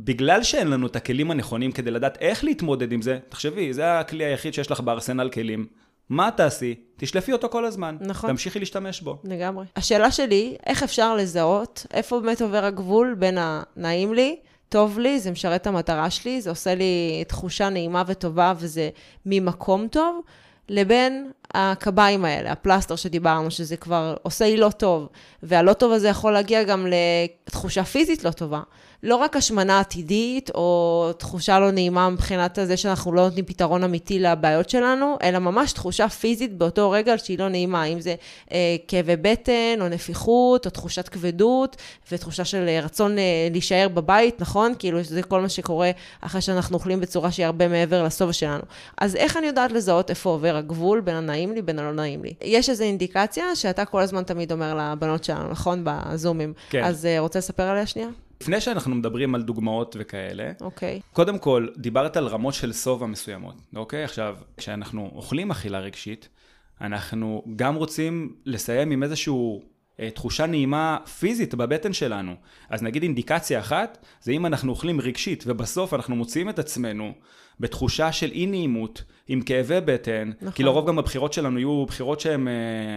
בגלל 0.03 0.43
שאין 0.43 0.67
לנו 0.67 0.87
את 0.87 0.95
הכלים 0.95 1.31
הנכונים 1.31 1.71
כדי 1.71 1.91
לדעת 1.91 2.17
איך 2.21 2.43
להתמודד 2.43 2.91
עם 2.91 3.01
זה, 3.01 3.19
תחשבי, 3.29 3.73
זה 3.73 3.99
הכלי 3.99 4.25
היחיד 4.25 4.53
שיש 4.53 4.71
לך 4.71 4.79
בארסנל 4.79 5.29
כלים. 5.29 5.67
מה 6.09 6.31
תעשי? 6.31 6.75
תשלפי 6.97 7.33
אותו 7.33 7.49
כל 7.49 7.65
הזמן. 7.65 7.97
נכון. 8.01 8.29
תמשיכי 8.29 8.59
להשתמש 8.59 9.01
בו. 9.01 9.17
לגמרי. 9.23 9.65
השאלה 9.75 10.11
שלי, 10.11 10.55
איך 10.65 10.83
אפשר 10.83 11.15
לזהות 11.15 11.85
איפה 11.93 12.19
באמת 12.19 12.41
עובר 12.41 12.65
הגבול 12.65 13.15
בין 13.19 13.37
הנעים 13.41 14.13
לי, 14.13 14.35
טוב 14.69 14.99
לי, 14.99 15.19
זה 15.19 15.31
משרת 15.31 15.61
את 15.61 15.67
המטרה 15.67 16.09
שלי, 16.09 16.41
זה 16.41 16.49
עושה 16.49 16.75
לי 16.75 17.23
תחושה 17.27 17.69
נעימה 17.69 18.03
וטובה 18.07 18.53
וזה 18.57 18.89
ממקום 19.25 19.87
טוב, 19.87 20.21
לבין 20.69 21.31
הקביים 21.53 22.25
האלה, 22.25 22.51
הפלסטר 22.51 22.95
שדיברנו, 22.95 23.51
שזה 23.51 23.77
כבר 23.77 24.15
עושה 24.23 24.45
לי 24.45 24.57
לא 24.57 24.69
טוב. 24.69 25.07
והלא 25.43 25.73
טוב 25.73 25.91
הזה 25.91 26.07
יכול 26.07 26.33
להגיע 26.33 26.63
גם 26.63 26.87
לתחושה 27.47 27.83
פיזית 27.83 28.23
לא 28.23 28.31
טובה. 28.31 28.61
לא 29.03 29.15
רק 29.15 29.35
השמנה 29.35 29.79
עתידית, 29.79 30.51
או 30.55 31.11
תחושה 31.17 31.59
לא 31.59 31.71
נעימה 31.71 32.09
מבחינת 32.09 32.59
זה 32.63 32.77
שאנחנו 32.77 33.13
לא 33.13 33.21
נותנים 33.23 33.45
פתרון 33.45 33.83
אמיתי 33.83 34.19
לבעיות 34.19 34.69
שלנו, 34.69 35.17
אלא 35.23 35.39
ממש 35.39 35.73
תחושה 35.73 36.09
פיזית 36.09 36.57
באותו 36.57 36.91
רגע 36.91 37.17
שהיא 37.17 37.39
לא 37.39 37.49
נעימה, 37.49 37.83
אם 37.83 38.01
זה 38.01 38.15
אה, 38.51 38.75
כאבי 38.87 39.15
בטן, 39.15 39.81
או 39.81 39.87
נפיחות, 39.89 40.65
או 40.65 40.71
תחושת 40.71 41.07
כבדות, 41.07 41.75
ותחושה 42.11 42.45
של 42.45 42.65
אה, 42.67 42.79
רצון 42.83 43.17
אה, 43.17 43.47
להישאר 43.51 43.87
בבית, 43.93 44.41
נכון? 44.41 44.73
כאילו, 44.79 45.03
זה 45.03 45.23
כל 45.23 45.41
מה 45.41 45.49
שקורה 45.49 45.91
אחרי 46.21 46.41
שאנחנו 46.41 46.75
אוכלים 46.75 46.99
בצורה 46.99 47.31
שהיא 47.31 47.45
הרבה 47.45 47.67
מעבר 47.67 48.03
לשובע 48.03 48.33
שלנו. 48.33 48.63
אז 48.97 49.15
איך 49.15 49.37
אני 49.37 49.47
יודעת 49.47 49.71
לזהות 49.71 50.09
איפה 50.09 50.29
עובר 50.29 50.55
הגבול 50.55 51.01
בין 51.01 51.15
הנעים 51.15 51.38
לי, 51.53 51.61
בין 51.61 51.79
הלא 51.79 51.91
נעים 51.91 52.23
לי? 52.23 52.33
יש 52.41 52.69
איזו 52.69 52.83
אינדיקציה 52.83 53.55
שאתה 53.55 53.85
כל 53.85 54.01
הזמן 54.01 54.23
תמיד 54.23 54.51
אומר 54.51 54.77
לבנות 54.93 55.23
שלנו, 55.23 55.49
נכון? 55.49 55.81
בזומים. 55.83 56.53
כן. 56.69 56.83
אז 56.83 57.05
אה, 57.05 57.19
רוצה 57.19 57.39
לספר 57.39 57.63
עליה 57.63 57.85
שנייה? 57.85 58.09
לפני 58.41 58.61
שאנחנו 58.61 58.95
מדברים 58.95 59.35
על 59.35 59.41
דוגמאות 59.41 59.95
וכאלה, 59.99 60.51
אוקיי. 60.61 61.01
קודם 61.13 61.39
כל, 61.39 61.67
דיברת 61.77 62.17
על 62.17 62.27
רמות 62.27 62.53
של 62.53 62.73
שובע 62.73 63.05
מסוימות, 63.05 63.55
אוקיי? 63.75 64.03
עכשיו, 64.03 64.35
כשאנחנו 64.57 65.11
אוכלים 65.15 65.51
אכילה 65.51 65.79
רגשית, 65.79 66.29
אנחנו 66.81 67.43
גם 67.55 67.75
רוצים 67.75 68.35
לסיים 68.45 68.91
עם 68.91 69.03
איזשהו 69.03 69.61
אה, 69.99 70.09
תחושה 70.09 70.45
נעימה 70.45 70.97
פיזית 71.19 71.55
בבטן 71.55 71.93
שלנו. 71.93 72.35
אז 72.69 72.83
נגיד 72.83 73.03
אינדיקציה 73.03 73.59
אחת, 73.59 74.05
זה 74.21 74.31
אם 74.31 74.45
אנחנו 74.45 74.71
אוכלים 74.71 75.01
רגשית, 75.01 75.43
ובסוף 75.47 75.93
אנחנו 75.93 76.15
מוציאים 76.15 76.49
את 76.49 76.59
עצמנו 76.59 77.13
בתחושה 77.59 78.11
של 78.11 78.31
אי 78.31 78.45
נעימות, 78.45 79.03
עם 79.27 79.41
כאבי 79.41 79.81
בטן, 79.81 80.31
נכון. 80.41 80.51
כי 80.51 80.63
לרוב 80.63 80.87
גם 80.87 80.99
הבחירות 80.99 81.33
שלנו 81.33 81.59
יהיו 81.59 81.85
בחירות 81.85 82.19
שהן 82.19 82.47
אה, 82.47 82.53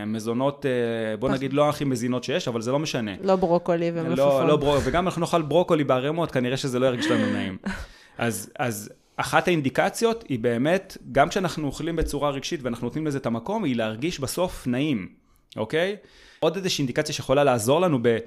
מזונות, 0.06 0.66
אה, 0.66 1.16
בוא 1.16 1.28
נגיד 1.28 1.52
לא 1.52 1.68
הכי 1.68 1.84
מזינות 1.84 2.24
שיש, 2.24 2.48
אבל 2.48 2.60
זה 2.60 2.72
לא 2.72 2.78
משנה. 2.78 3.10
לא 3.22 3.36
ברוקולי 3.36 3.90
ומלפפון. 3.94 4.16
לא, 4.16 4.48
לא 4.48 4.56
ברוקולי, 4.56 4.82
וגם 4.84 5.06
אנחנו 5.06 5.20
נאכל 5.20 5.42
ברוקולי 5.42 5.84
בערימות, 5.84 6.30
כנראה 6.30 6.56
שזה 6.56 6.78
לא 6.78 6.86
ירגיש 6.86 7.06
לנו 7.06 7.32
נעים. 7.32 7.58
אז, 8.18 8.50
אז 8.58 8.90
אחת 9.16 9.48
האינדיקציות 9.48 10.24
היא 10.28 10.38
באמת, 10.38 10.98
גם 11.12 11.28
כשאנחנו 11.28 11.66
אוכלים 11.66 11.96
בצורה 11.96 12.30
רגשית 12.30 12.62
ואנחנו 12.62 12.86
נותנים 12.86 13.06
לזה 13.06 13.18
את 13.18 13.26
המקום, 13.26 13.64
היא 13.64 13.76
להרגיש 13.76 14.20
בסוף 14.20 14.66
נעים, 14.66 15.08
אוקיי? 15.56 15.96
עוד 16.40 16.56
איזושהי 16.56 16.82
אינדיקציה 16.82 17.14
שיכולה 17.14 17.44
לעזור 17.44 17.80
לנו 17.80 17.98
ב, 18.02 18.18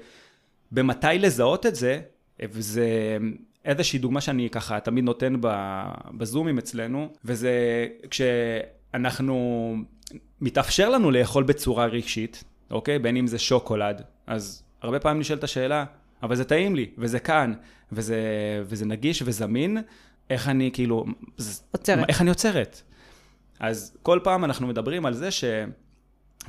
במתי 0.72 1.06
לזהות 1.18 1.66
את 1.66 1.74
זה, 1.74 2.00
וזה 2.42 3.18
איזושהי 3.66 3.98
דוגמה 3.98 4.20
שאני 4.20 4.50
ככה 4.50 4.80
תמיד 4.80 5.04
נותן 5.04 5.34
בזומים 6.18 6.58
אצלנו, 6.58 7.08
וזה 7.24 7.50
כשאנחנו, 8.10 9.76
מתאפשר 10.40 10.88
לנו 10.88 11.10
לאכול 11.10 11.44
בצורה 11.44 11.86
רגשית, 11.86 12.44
אוקיי? 12.70 12.98
בין 12.98 13.16
אם 13.16 13.26
זה 13.26 13.38
שוקולד, 13.38 14.02
אז 14.26 14.62
הרבה 14.82 15.00
פעמים 15.00 15.20
נשאלת 15.20 15.44
השאלה, 15.44 15.84
אבל 16.22 16.36
זה 16.36 16.44
טעים 16.44 16.76
לי, 16.76 16.90
וזה 16.98 17.18
כאן, 17.18 17.52
וזה, 17.92 18.20
וזה 18.64 18.86
נגיש 18.86 19.22
וזמין, 19.26 19.78
איך 20.30 20.48
אני 20.48 20.70
כאילו... 20.72 21.04
עוצרת. 21.70 22.08
איך 22.08 22.20
אני 22.20 22.28
עוצרת? 22.30 22.82
אז 23.60 23.96
כל 24.02 24.20
פעם 24.24 24.44
אנחנו 24.44 24.66
מדברים 24.66 25.06
על 25.06 25.14
זה 25.14 25.30
ש... 25.30 25.44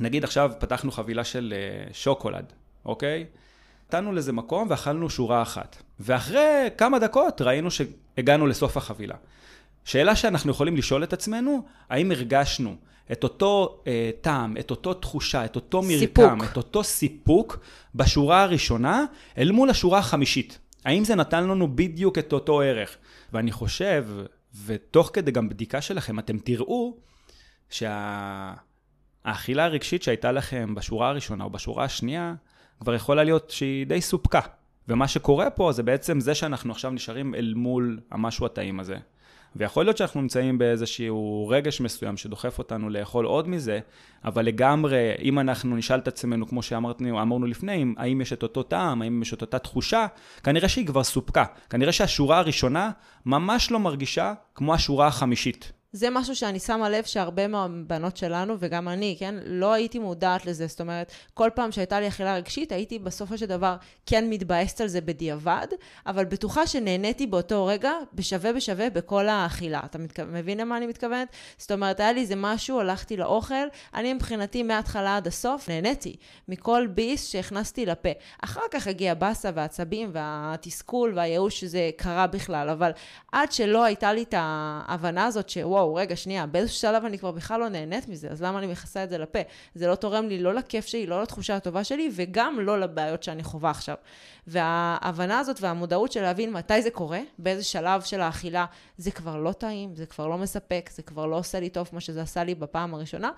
נגיד 0.00 0.24
עכשיו 0.24 0.52
פתחנו 0.58 0.90
חבילה 0.90 1.24
של 1.24 1.54
uh, 1.54 1.94
שוקולד, 1.94 2.52
אוקיי? 2.84 3.26
נתנו 3.88 4.12
לזה 4.12 4.32
מקום 4.32 4.66
ואכלנו 4.70 5.10
שורה 5.10 5.42
אחת. 5.42 5.82
ואחרי 6.00 6.68
כמה 6.78 6.98
דקות 6.98 7.42
ראינו 7.42 7.68
שהגענו 7.70 8.46
לסוף 8.46 8.76
החבילה. 8.76 9.14
שאלה 9.84 10.16
שאנחנו 10.16 10.50
יכולים 10.50 10.76
לשאול 10.76 11.04
את 11.04 11.12
עצמנו, 11.12 11.62
האם 11.90 12.10
הרגשנו 12.10 12.76
את 13.12 13.24
אותו 13.24 13.82
אה, 13.86 14.10
טעם, 14.20 14.56
את 14.56 14.70
אותו 14.70 14.94
תחושה, 14.94 15.44
את 15.44 15.56
אותו 15.56 15.82
מרקם, 15.82 15.98
סיפוק. 15.98 16.44
את 16.44 16.56
אותו 16.56 16.84
סיפוק 16.84 17.58
בשורה 17.94 18.42
הראשונה 18.42 19.04
אל 19.38 19.52
מול 19.52 19.70
השורה 19.70 19.98
החמישית? 19.98 20.58
האם 20.84 21.04
זה 21.04 21.14
נתן 21.14 21.44
לנו 21.44 21.76
בדיוק 21.76 22.18
את 22.18 22.32
אותו 22.32 22.60
ערך? 22.60 22.96
ואני 23.32 23.52
חושב, 23.52 24.06
ותוך 24.66 25.10
כדי 25.12 25.30
גם 25.30 25.48
בדיקה 25.48 25.80
שלכם, 25.80 26.18
אתם 26.18 26.38
תראו 26.38 26.96
שהאכילה 27.70 28.22
שה... 29.62 29.64
הרגשית 29.64 30.02
שהייתה 30.02 30.32
לכם 30.32 30.74
בשורה 30.74 31.08
הראשונה 31.08 31.44
או 31.44 31.50
בשורה 31.50 31.84
השנייה, 31.84 32.34
כבר 32.80 32.94
יכולה 32.94 33.24
להיות 33.24 33.50
שהיא 33.50 33.86
די 33.86 34.00
סופקה. 34.00 34.40
ומה 34.88 35.08
שקורה 35.08 35.50
פה 35.50 35.72
זה 35.72 35.82
בעצם 35.82 36.20
זה 36.20 36.34
שאנחנו 36.34 36.72
עכשיו 36.72 36.90
נשארים 36.90 37.34
אל 37.34 37.52
מול 37.56 38.00
המשהו 38.10 38.46
הטעים 38.46 38.80
הזה. 38.80 38.96
ויכול 39.56 39.84
להיות 39.84 39.96
שאנחנו 39.96 40.20
נמצאים 40.20 40.58
באיזשהו 40.58 41.48
רגש 41.48 41.80
מסוים 41.80 42.16
שדוחף 42.16 42.58
אותנו 42.58 42.90
לאכול 42.90 43.24
עוד 43.24 43.48
מזה, 43.48 43.80
אבל 44.24 44.44
לגמרי, 44.44 45.14
אם 45.22 45.38
אנחנו 45.38 45.76
נשאל 45.76 45.98
את 45.98 46.08
עצמנו, 46.08 46.48
כמו 46.48 46.62
שאמרנו 46.62 47.46
לפני, 47.46 47.84
האם 47.96 48.20
יש 48.20 48.32
את 48.32 48.42
אותו 48.42 48.62
טעם, 48.62 49.02
האם 49.02 49.22
יש 49.22 49.34
את 49.34 49.40
אותה 49.42 49.58
תחושה, 49.58 50.06
כנראה 50.44 50.68
שהיא 50.68 50.86
כבר 50.86 51.04
סופקה. 51.04 51.44
כנראה 51.70 51.92
שהשורה 51.92 52.38
הראשונה 52.38 52.90
ממש 53.26 53.70
לא 53.70 53.78
מרגישה 53.78 54.34
כמו 54.54 54.74
השורה 54.74 55.06
החמישית. 55.06 55.72
זה 55.92 56.10
משהו 56.10 56.36
שאני 56.36 56.58
שמה 56.58 56.88
לב 56.88 57.04
שהרבה 57.04 57.48
מהבנות 57.48 58.16
שלנו, 58.16 58.54
וגם 58.58 58.88
אני, 58.88 59.16
כן, 59.18 59.34
לא 59.44 59.72
הייתי 59.72 59.98
מודעת 59.98 60.46
לזה. 60.46 60.66
זאת 60.66 60.80
אומרת, 60.80 61.12
כל 61.34 61.50
פעם 61.54 61.72
שהייתה 61.72 62.00
לי 62.00 62.08
אכילה 62.08 62.36
רגשית, 62.36 62.72
הייתי 62.72 62.98
בסופו 62.98 63.38
של 63.38 63.46
דבר 63.46 63.76
כן 64.06 64.30
מתבאסת 64.30 64.80
על 64.80 64.88
זה 64.88 65.00
בדיעבד, 65.00 65.66
אבל 66.06 66.24
בטוחה 66.24 66.66
שנהניתי 66.66 67.26
באותו 67.26 67.66
רגע 67.66 67.92
בשווה 68.14 68.52
בשווה 68.52 68.90
בכל 68.90 69.28
האכילה. 69.28 69.80
אתה 69.84 69.98
מתכו... 69.98 70.22
מבין 70.26 70.60
למה 70.60 70.76
אני 70.76 70.86
מתכוונת? 70.86 71.28
זאת 71.58 71.72
אומרת, 71.72 72.00
היה 72.00 72.12
לי 72.12 72.20
איזה 72.20 72.34
משהו, 72.36 72.80
הלכתי 72.80 73.16
לאוכל, 73.16 73.54
אני 73.94 74.12
מבחינתי 74.12 74.62
מההתחלה 74.62 75.16
עד 75.16 75.26
הסוף 75.26 75.68
נהניתי 75.68 76.16
מכל 76.48 76.86
ביס 76.94 77.28
שהכנסתי 77.28 77.86
לפה. 77.86 78.08
אחר 78.44 78.60
כך 78.70 78.86
הגיע 78.86 79.14
באסה 79.14 79.50
והעצבים 79.54 80.10
והתסכול 80.12 81.12
והייאוש 81.16 81.60
שזה 81.60 81.90
קרה 81.96 82.26
בכלל, 82.26 82.68
אבל 82.68 82.90
עד 83.32 83.52
שלא 83.52 83.84
הייתה 83.84 84.12
לי 84.12 84.22
את 84.22 84.34
ההבנה 84.36 85.26
הזאת 85.26 85.48
שוואו, 85.48 85.77
וואו, 85.78 85.94
רגע, 85.94 86.16
שנייה, 86.16 86.46
באיזשהו 86.46 86.80
שלב 86.80 87.04
אני 87.04 87.18
כבר 87.18 87.30
בכלל 87.30 87.60
לא 87.60 87.68
נהנית 87.68 88.08
מזה, 88.08 88.30
אז 88.30 88.42
למה 88.42 88.58
אני 88.58 88.66
מכסה 88.66 89.04
את 89.04 89.10
זה 89.10 89.18
לפה? 89.18 89.38
זה 89.74 89.86
לא 89.86 89.94
תורם 89.94 90.28
לי 90.28 90.42
לא 90.42 90.54
לכיף 90.54 90.86
שלי, 90.86 91.06
לא 91.06 91.22
לתחושה 91.22 91.56
הטובה 91.56 91.84
שלי, 91.84 92.10
וגם 92.12 92.60
לא 92.60 92.80
לבעיות 92.80 93.22
שאני 93.22 93.42
חווה 93.42 93.70
עכשיו. 93.70 93.94
וההבנה 94.46 95.38
הזאת 95.38 95.60
והמודעות 95.60 96.12
של 96.12 96.22
להבין 96.22 96.52
מתי 96.52 96.82
זה 96.82 96.90
קורה, 96.90 97.20
באיזה 97.38 97.64
שלב 97.64 98.02
של 98.02 98.20
האכילה, 98.20 98.66
זה 98.96 99.10
כבר 99.10 99.36
לא 99.36 99.52
טעים, 99.52 99.94
זה 99.94 100.06
כבר 100.06 100.26
לא 100.26 100.38
מספק, 100.38 100.90
זה 100.92 101.02
כבר 101.02 101.26
לא 101.26 101.38
עושה 101.38 101.60
לי 101.60 101.68
טוב 101.68 101.86
כמו 101.88 102.00
שזה 102.00 102.22
עשה 102.22 102.44
לי 102.44 102.54
בפעם 102.54 102.94
הראשונה, 102.94 103.30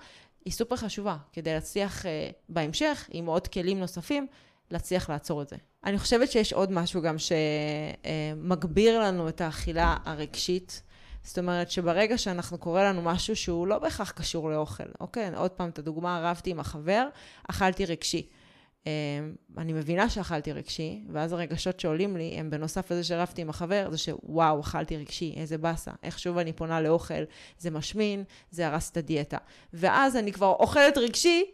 היא 0.45 0.53
סופר 0.53 0.75
חשובה, 0.75 1.17
כדי 1.33 1.53
להצליח 1.53 2.01
uh, 2.01 2.07
בהמשך, 2.49 3.09
עם 3.11 3.25
עוד 3.25 3.47
כלים 3.47 3.79
נוספים, 3.79 4.27
להצליח 4.71 5.09
לעצור 5.09 5.41
את 5.41 5.49
זה. 5.49 5.55
אני 5.85 5.97
חושבת 5.97 6.31
שיש 6.31 6.53
עוד 6.53 6.71
משהו 6.71 7.01
גם 7.01 7.15
שמגביר 7.17 8.99
לנו 8.99 9.29
את 9.29 9.41
האכילה 9.41 9.97
הרגשית. 10.05 10.81
זאת 11.23 11.37
אומרת 11.37 11.71
שברגע 11.71 12.17
שאנחנו 12.17 12.57
קורא 12.57 12.83
לנו 12.83 13.01
משהו 13.01 13.35
שהוא 13.35 13.67
לא 13.67 13.79
בהכרח 13.79 14.11
קשור 14.11 14.49
לאוכל, 14.49 14.83
אוקיי? 14.99 15.35
עוד 15.35 15.51
פעם, 15.51 15.69
את 15.69 15.79
הדוגמה, 15.79 16.19
רבתי 16.23 16.51
עם 16.51 16.59
החבר, 16.59 17.07
אכלתי 17.49 17.85
רגשי. 17.85 18.27
אמ, 18.85 18.91
אני 19.57 19.73
מבינה 19.73 20.09
שאכלתי 20.09 20.51
רגשי, 20.51 21.03
ואז 21.13 21.33
הרגשות 21.33 21.79
שעולים 21.79 22.17
לי 22.17 22.35
הם 22.37 22.49
בנוסף 22.49 22.91
לזה 22.91 23.03
שרבתי 23.03 23.41
עם 23.41 23.49
החבר, 23.49 23.87
זה 23.91 23.97
שוואו, 23.97 24.61
אכלתי 24.61 24.97
רגשי, 24.97 25.33
איזה 25.37 25.57
באסה. 25.57 25.91
איך 26.03 26.19
שוב 26.19 26.37
אני 26.37 26.53
פונה 26.53 26.81
לאוכל, 26.81 27.23
זה 27.57 27.71
משמין, 27.71 28.23
זה 28.51 28.67
הרס 28.67 28.89
את 28.89 28.97
הדיאטה. 28.97 29.37
ואז 29.73 30.15
אני 30.15 30.31
כבר 30.31 30.47
אוכלת 30.47 30.97
רגשי, 30.97 31.45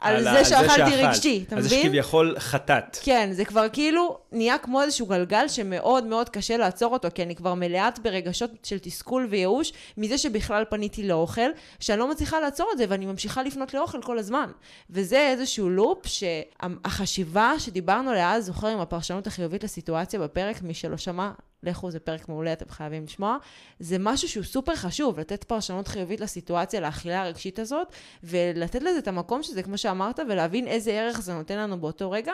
על 0.00 0.22
זה 0.22 0.44
שאכלתי 0.44 0.96
רגשי, 0.96 1.44
אתה 1.46 1.56
מבין? 1.56 1.66
אז 1.66 1.72
יש 1.72 1.86
כביכול 1.86 2.36
חטאת. 2.38 2.98
כן, 3.02 3.28
זה 3.32 3.44
כבר 3.44 3.66
כאילו 3.72 4.18
נהיה 4.32 4.58
כמו 4.58 4.82
איזשהו 4.82 5.06
גלגל 5.06 5.48
שמאוד 5.48 6.04
מאוד 6.04 6.28
קשה 6.28 6.56
לעצור 6.56 6.92
אותו, 6.92 7.08
כי 7.14 7.22
אני 7.22 7.34
כבר 7.36 7.54
מלאת 7.54 7.98
ברגשות 7.98 8.50
של 8.62 8.78
תסכול 8.78 9.26
וייאוש 9.30 9.72
מזה 9.96 10.18
שבכלל 10.18 10.64
פניתי 10.70 11.08
לאוכל, 11.08 11.50
שאני 11.80 11.98
לא 11.98 12.10
מצליחה 12.10 12.40
לעצור 12.40 12.70
את 12.72 12.78
זה, 12.78 12.84
ואני 12.88 13.06
ממשיכה 13.06 13.42
לפנות 13.42 13.74
לאוכל 13.74 14.02
כל 14.02 14.18
הזמן. 14.18 14.50
וזה 14.90 15.28
איזשהו 15.28 15.70
לופ 15.70 16.06
שהחשיבה 16.06 17.52
שדיברנו 17.58 18.10
עליה 18.10 18.32
אז, 18.32 18.46
זוכר 18.46 18.66
עם 18.66 18.80
הפרשנות 18.80 19.26
החיובית 19.26 19.64
לסיטואציה 19.64 20.20
בפרק, 20.20 20.62
מי 20.62 20.74
שלא 20.74 20.96
שמע, 20.96 21.30
לכו, 21.62 21.90
זה 21.90 22.00
פרק 22.00 22.28
מעולה, 22.28 22.52
אתם 22.52 22.68
חייבים 22.68 23.04
לשמוע. 23.04 23.36
זה 23.80 23.96
משהו 23.98 24.28
שהוא 24.28 24.44
סופר 24.44 24.76
חשוב, 24.76 25.20
לתת 25.20 25.44
פרשנות 25.44 25.88
חיובית 25.88 26.20
לסיטואציה, 26.20 26.80
לאכילה 26.80 27.22
הרגשית 27.22 27.58
הזאת, 27.58 27.92
ולתת 28.24 28.82
לזה 28.82 28.98
את 28.98 29.08
המקום 29.08 29.42
שזה, 29.42 29.62
כמו 29.62 29.78
שאמרת, 29.78 30.20
ולהבין 30.28 30.66
איזה 30.66 30.92
ערך 30.92 31.20
זה 31.20 31.34
נותן 31.34 31.58
לנו 31.58 31.80
באותו 31.80 32.10
רגע, 32.10 32.32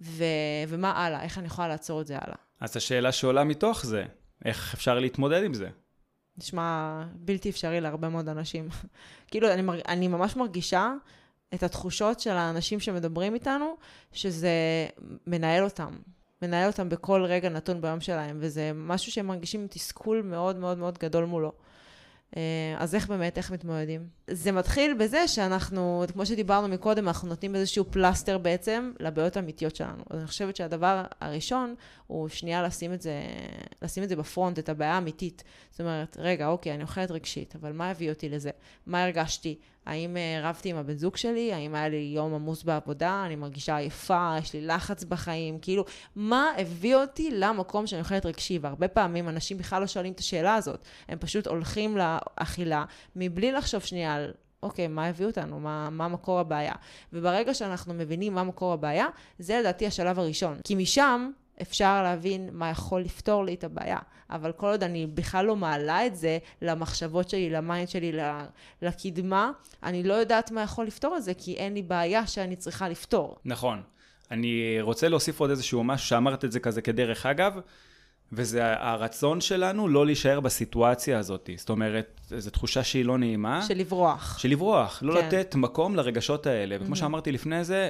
ו... 0.00 0.24
ומה 0.68 0.92
הלאה, 0.92 1.22
איך 1.22 1.38
אני 1.38 1.46
יכולה 1.46 1.68
לעצור 1.68 2.00
את 2.00 2.06
זה 2.06 2.14
הלאה. 2.14 2.36
אז 2.60 2.76
השאלה 2.76 3.12
שעולה 3.12 3.44
מתוך 3.44 3.86
זה, 3.86 4.04
איך 4.44 4.74
אפשר 4.74 4.98
להתמודד 4.98 5.44
עם 5.44 5.54
זה? 5.54 5.68
נשמע 6.38 7.02
בלתי 7.14 7.50
אפשרי 7.50 7.80
להרבה 7.80 8.08
מאוד 8.08 8.28
אנשים. 8.28 8.68
כאילו, 9.30 9.52
אני, 9.52 9.62
מרג... 9.62 9.80
אני 9.88 10.08
ממש 10.08 10.36
מרגישה 10.36 10.92
את 11.54 11.62
התחושות 11.62 12.20
של 12.20 12.30
האנשים 12.30 12.80
שמדברים 12.80 13.34
איתנו, 13.34 13.76
שזה 14.12 14.50
מנהל 15.26 15.64
אותם. 15.64 15.90
מנהל 16.42 16.66
אותם 16.66 16.88
בכל 16.88 17.24
רגע 17.24 17.48
נתון 17.48 17.80
ביום 17.80 18.00
שלהם, 18.00 18.38
וזה 18.40 18.70
משהו 18.74 19.12
שהם 19.12 19.26
מרגישים 19.26 19.66
תסכול 19.70 20.22
מאוד 20.22 20.56
מאוד 20.56 20.78
מאוד 20.78 20.98
גדול 20.98 21.24
מולו. 21.24 21.52
אה, 22.36 22.74
אז 22.78 22.94
איך 22.94 23.08
באמת, 23.08 23.38
איך 23.38 23.50
מתמודדים? 23.50 24.06
זה 24.30 24.52
מתחיל 24.52 24.94
בזה 24.94 25.28
שאנחנו, 25.28 26.04
כמו 26.12 26.26
שדיברנו 26.26 26.68
מקודם, 26.68 27.08
אנחנו 27.08 27.28
נותנים 27.28 27.54
איזשהו 27.54 27.84
פלסטר 27.90 28.38
בעצם 28.38 28.92
לבעיות 29.00 29.36
האמיתיות 29.36 29.76
שלנו. 29.76 30.02
אז 30.10 30.18
אני 30.18 30.26
חושבת 30.26 30.56
שהדבר 30.56 31.04
הראשון 31.20 31.74
הוא 32.06 32.28
שנייה 32.28 32.62
לשים 32.62 32.92
את 32.92 33.02
זה, 33.02 33.12
לשים 33.82 34.02
את 34.02 34.08
זה 34.08 34.16
בפרונט, 34.16 34.58
את 34.58 34.68
הבעיה 34.68 34.94
האמיתית. 34.94 35.44
זאת 35.70 35.80
אומרת, 35.80 36.16
רגע, 36.20 36.46
אוקיי, 36.46 36.74
אני 36.74 36.82
אוכלת 36.82 37.10
רגשית, 37.10 37.56
אבל 37.56 37.72
מה 37.72 37.90
הביא 37.90 38.10
אותי 38.10 38.28
לזה? 38.28 38.50
מה 38.86 39.04
הרגשתי? 39.04 39.58
האם 39.88 40.16
אה, 40.16 40.40
רבתי 40.42 40.70
עם 40.70 40.76
הבן 40.76 40.96
זוג 40.96 41.16
שלי? 41.16 41.52
האם 41.52 41.74
היה 41.74 41.88
לי 41.88 42.12
יום 42.14 42.34
עמוס 42.34 42.62
בעבודה? 42.62 43.22
אני 43.26 43.36
מרגישה 43.36 43.76
עייפה? 43.76 44.34
יש 44.38 44.52
לי 44.52 44.66
לחץ 44.66 45.04
בחיים? 45.04 45.58
כאילו, 45.58 45.84
מה 46.16 46.46
הביא 46.56 46.96
אותי 46.96 47.30
למקום 47.32 47.86
שאני 47.86 48.00
אוכלת 48.00 48.26
רגשי? 48.26 48.58
והרבה 48.58 48.88
פעמים 48.88 49.28
אנשים 49.28 49.58
בכלל 49.58 49.80
לא 49.80 49.86
שואלים 49.86 50.12
את 50.12 50.18
השאלה 50.18 50.54
הזאת. 50.54 50.84
הם 51.08 51.18
פשוט 51.18 51.46
הולכים 51.46 51.96
לאכילה 51.96 52.84
מבלי 53.16 53.52
לחשוב 53.52 53.80
שנייה 53.80 54.14
על... 54.14 54.32
אוקיי, 54.62 54.86
מה 54.86 55.06
הביא 55.06 55.26
אותנו? 55.26 55.60
מה, 55.60 55.90
מה 55.90 56.08
מקור 56.08 56.40
הבעיה? 56.40 56.74
וברגע 57.12 57.54
שאנחנו 57.54 57.94
מבינים 57.94 58.34
מה 58.34 58.44
מקור 58.44 58.72
הבעיה, 58.72 59.06
זה 59.38 59.58
לדעתי 59.58 59.86
השלב 59.86 60.18
הראשון. 60.18 60.58
כי 60.64 60.74
משם 60.74 61.30
אפשר 61.62 62.02
להבין 62.02 62.48
מה 62.52 62.70
יכול 62.70 63.00
לפתור 63.00 63.44
לי 63.44 63.54
את 63.54 63.64
הבעיה. 63.64 63.98
אבל 64.30 64.52
כל 64.52 64.66
עוד 64.66 64.82
אני 64.82 65.06
בכלל 65.06 65.44
לא 65.44 65.56
מעלה 65.56 66.06
את 66.06 66.16
זה 66.16 66.38
למחשבות 66.62 67.28
שלי, 67.28 67.50
ל 67.50 67.58
mind 67.58 67.88
שלי, 67.88 68.12
לקדמה, 68.82 69.50
אני 69.82 70.02
לא 70.02 70.14
יודעת 70.14 70.50
מה 70.50 70.62
יכול 70.62 70.86
לפתור 70.86 71.16
את 71.16 71.22
זה, 71.22 71.34
כי 71.34 71.54
אין 71.54 71.74
לי 71.74 71.82
בעיה 71.82 72.26
שאני 72.26 72.56
צריכה 72.56 72.88
לפתור. 72.88 73.36
נכון. 73.44 73.82
אני 74.30 74.78
רוצה 74.80 75.08
להוסיף 75.08 75.40
עוד 75.40 75.50
איזשהו 75.50 75.84
משהו 75.84 76.08
שאמרת 76.08 76.44
את 76.44 76.52
זה 76.52 76.60
כזה 76.60 76.82
כדרך 76.82 77.26
אגב. 77.26 77.60
וזה 78.32 78.60
הרצון 78.64 79.40
שלנו 79.40 79.88
לא 79.88 80.06
להישאר 80.06 80.40
בסיטואציה 80.40 81.18
הזאת. 81.18 81.50
זאת 81.56 81.70
אומרת, 81.70 82.20
זו 82.38 82.50
תחושה 82.50 82.84
שהיא 82.84 83.04
לא 83.04 83.18
נעימה. 83.18 83.62
של 83.62 83.74
לברוח. 83.74 84.38
של 84.38 84.48
לברוח, 84.48 85.02
לא 85.02 85.20
כן. 85.20 85.26
לתת 85.26 85.54
מקום 85.54 85.96
לרגשות 85.96 86.46
האלה. 86.46 86.76
וכמו 86.80 86.94
mm-hmm. 86.94 86.98
שאמרתי 86.98 87.32
לפני 87.32 87.64
זה, 87.64 87.88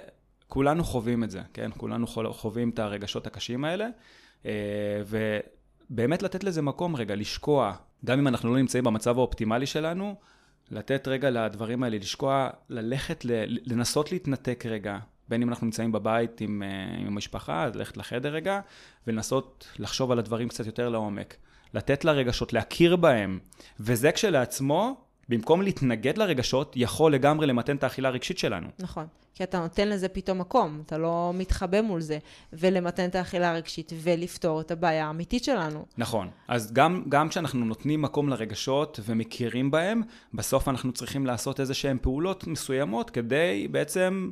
כולנו 0.49 0.85
חווים 0.85 1.25
את 1.25 1.31
זה, 1.31 1.41
כן? 1.55 1.71
כולנו 1.77 2.07
חווים 2.33 2.71
את 2.71 2.79
הרגשות 2.79 3.27
הקשים 3.27 3.65
האלה. 3.65 3.89
אה, 4.47 4.53
ובאמת 5.91 6.23
לתת 6.23 6.45
לזה 6.45 6.63
מקום 6.63 6.97
רגע, 6.97 7.15
לשקוע. 7.15 7.73
גם 8.05 8.19
אם 8.19 8.29
אנחנו 8.29 8.51
לא 8.53 8.57
נמצאים 8.59 8.85
במצב 8.85 9.19
האופטימלי 9.19 9.67
שלנו, 9.67 10.15
לתת 10.71 11.09
רגע 11.09 11.31
לדברים 11.31 11.83
האלה, 11.83 11.97
לשקוע, 11.97 12.51
ללכת, 12.69 13.25
לנסות 13.67 14.13
להתנתק 14.13 14.65
רגע, 14.67 14.99
בין 15.29 15.43
אם 15.43 15.49
אנחנו 15.49 15.65
נמצאים 15.67 15.93
בבית 15.93 16.41
עם, 16.41 16.63
אה, 16.63 16.99
עם 16.99 17.07
המשפחה, 17.07 17.65
אז 17.65 17.77
ללכת 17.77 17.97
לחדר 17.97 18.33
רגע, 18.33 18.61
ולנסות 19.07 19.69
לחשוב 19.79 20.13
על 20.13 20.19
הדברים 20.19 20.49
קצת 20.49 20.67
יותר 20.67 20.89
לעומק. 20.89 21.37
לתת 21.75 22.05
לרגשות, 22.05 22.53
להכיר 22.53 22.97
בהם. 22.97 23.39
וזה 23.81 24.13
כשלעצמו, 24.13 25.08
במקום 25.29 25.63
להתנגד 25.63 26.19
לרגשות, 26.19 26.73
יכול 26.77 27.15
לגמרי 27.15 27.47
למתן 27.47 27.77
את 27.77 27.85
האכילה 27.85 28.09
הרגשית 28.09 28.39
שלנו. 28.39 28.69
נכון. 28.79 29.07
כי 29.35 29.45
אתה 29.45 29.59
נותן 29.59 29.89
לזה 29.89 30.09
פתאום 30.09 30.39
מקום, 30.39 30.83
אתה 30.87 30.99
לא 30.99 31.33
מתחבא 31.35 31.81
מול 31.81 32.01
זה, 32.01 32.19
ולמתן 32.53 33.09
את 33.09 33.15
האכילה 33.15 33.51
הרגשית 33.51 33.93
ולפתור 34.03 34.61
את 34.61 34.71
הבעיה 34.71 35.07
האמיתית 35.07 35.45
שלנו. 35.45 35.87
נכון. 35.99 36.29
אז 36.49 36.73
גם, 36.73 37.03
גם 37.09 37.29
כשאנחנו 37.29 37.65
נותנים 37.65 38.03
מקום 38.03 38.29
לרגשות 38.29 39.01
ומכירים 39.05 39.71
בהם, 39.71 40.03
בסוף 40.35 40.69
אנחנו 40.69 40.93
צריכים 40.93 41.27
לעשות 41.27 41.61
איזה 41.61 41.75
שהן 41.75 41.99
פעולות 42.03 42.47
מסוימות 42.47 43.11
כדי 43.11 43.69
בעצם 43.71 44.31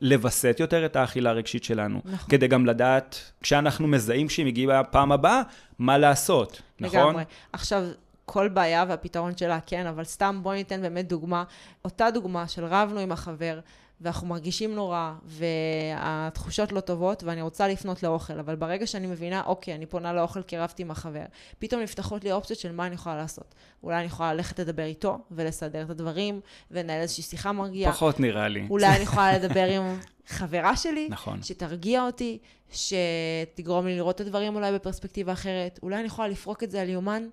לווסת 0.00 0.56
יותר 0.60 0.86
את 0.86 0.96
האכילה 0.96 1.30
הרגשית 1.30 1.64
שלנו. 1.64 2.00
נכון. 2.04 2.30
כדי 2.30 2.48
גם 2.48 2.66
לדעת, 2.66 3.32
כשאנחנו 3.42 3.88
מזהים 3.88 4.28
שהיא 4.28 4.46
מגיעה 4.46 4.84
פעם 4.84 5.12
הבאה, 5.12 5.42
מה 5.78 5.98
לעשות, 5.98 6.62
נכון? 6.80 7.00
לגמרי. 7.00 7.24
עכשיו, 7.52 7.82
כל 8.24 8.48
בעיה 8.48 8.84
והפתרון 8.88 9.36
שלה, 9.36 9.58
כן, 9.66 9.86
אבל 9.86 10.04
סתם 10.04 10.40
בואי 10.42 10.56
ניתן 10.56 10.82
באמת 10.82 11.08
דוגמה. 11.08 11.44
אותה 11.84 12.10
דוגמה 12.10 12.48
של 12.48 12.64
רבנו 12.64 13.00
עם 13.00 13.12
החבר, 13.12 13.60
ואנחנו 14.02 14.26
מרגישים 14.26 14.74
נורא, 14.74 15.12
והתחושות 15.24 16.72
לא 16.72 16.80
טובות, 16.80 17.22
ואני 17.22 17.42
רוצה 17.42 17.68
לפנות 17.68 18.02
לאוכל, 18.02 18.38
אבל 18.38 18.54
ברגע 18.56 18.86
שאני 18.86 19.06
מבינה, 19.06 19.42
אוקיי, 19.46 19.74
אני 19.74 19.86
פונה 19.86 20.12
לאוכל 20.12 20.42
כי 20.42 20.58
רבתי 20.58 20.82
עם 20.82 20.90
החבר, 20.90 21.24
פתאום 21.58 21.82
נפתחות 21.82 22.24
לי 22.24 22.32
אופציות 22.32 22.58
של 22.58 22.72
מה 22.72 22.86
אני 22.86 22.94
יכולה 22.94 23.16
לעשות. 23.16 23.54
אולי 23.82 23.96
אני 23.96 24.06
יכולה 24.06 24.34
ללכת 24.34 24.58
לדבר 24.58 24.84
איתו, 24.84 25.18
ולסדר 25.30 25.82
את 25.82 25.90
הדברים, 25.90 26.40
ולנהל 26.70 27.00
איזושהי 27.00 27.22
שיחה 27.22 27.52
מרגיעה. 27.52 27.92
פחות 27.92 28.20
נראה 28.20 28.48
לי. 28.48 28.66
אולי 28.70 28.86
אני 28.86 29.02
יכולה 29.08 29.38
לדבר 29.38 29.64
עם 29.64 29.98
חברה 30.26 30.76
שלי, 30.76 31.08
נכון. 31.10 31.42
שתרגיע 31.42 32.02
אותי, 32.02 32.38
שתגרום 32.72 33.86
לי 33.86 33.96
לראות 33.96 34.14
את 34.14 34.20
הדברים 34.20 34.54
אולי 34.54 34.72
בפרספקטיבה 34.72 35.32
אחרת. 35.32 35.78
אולי 35.82 35.96
אני 35.96 36.06
יכולה 36.06 36.28
לפרוק 36.28 36.62
את 36.62 36.70
זה 36.70 36.82
על 36.82 36.88
יומן, 36.88 37.28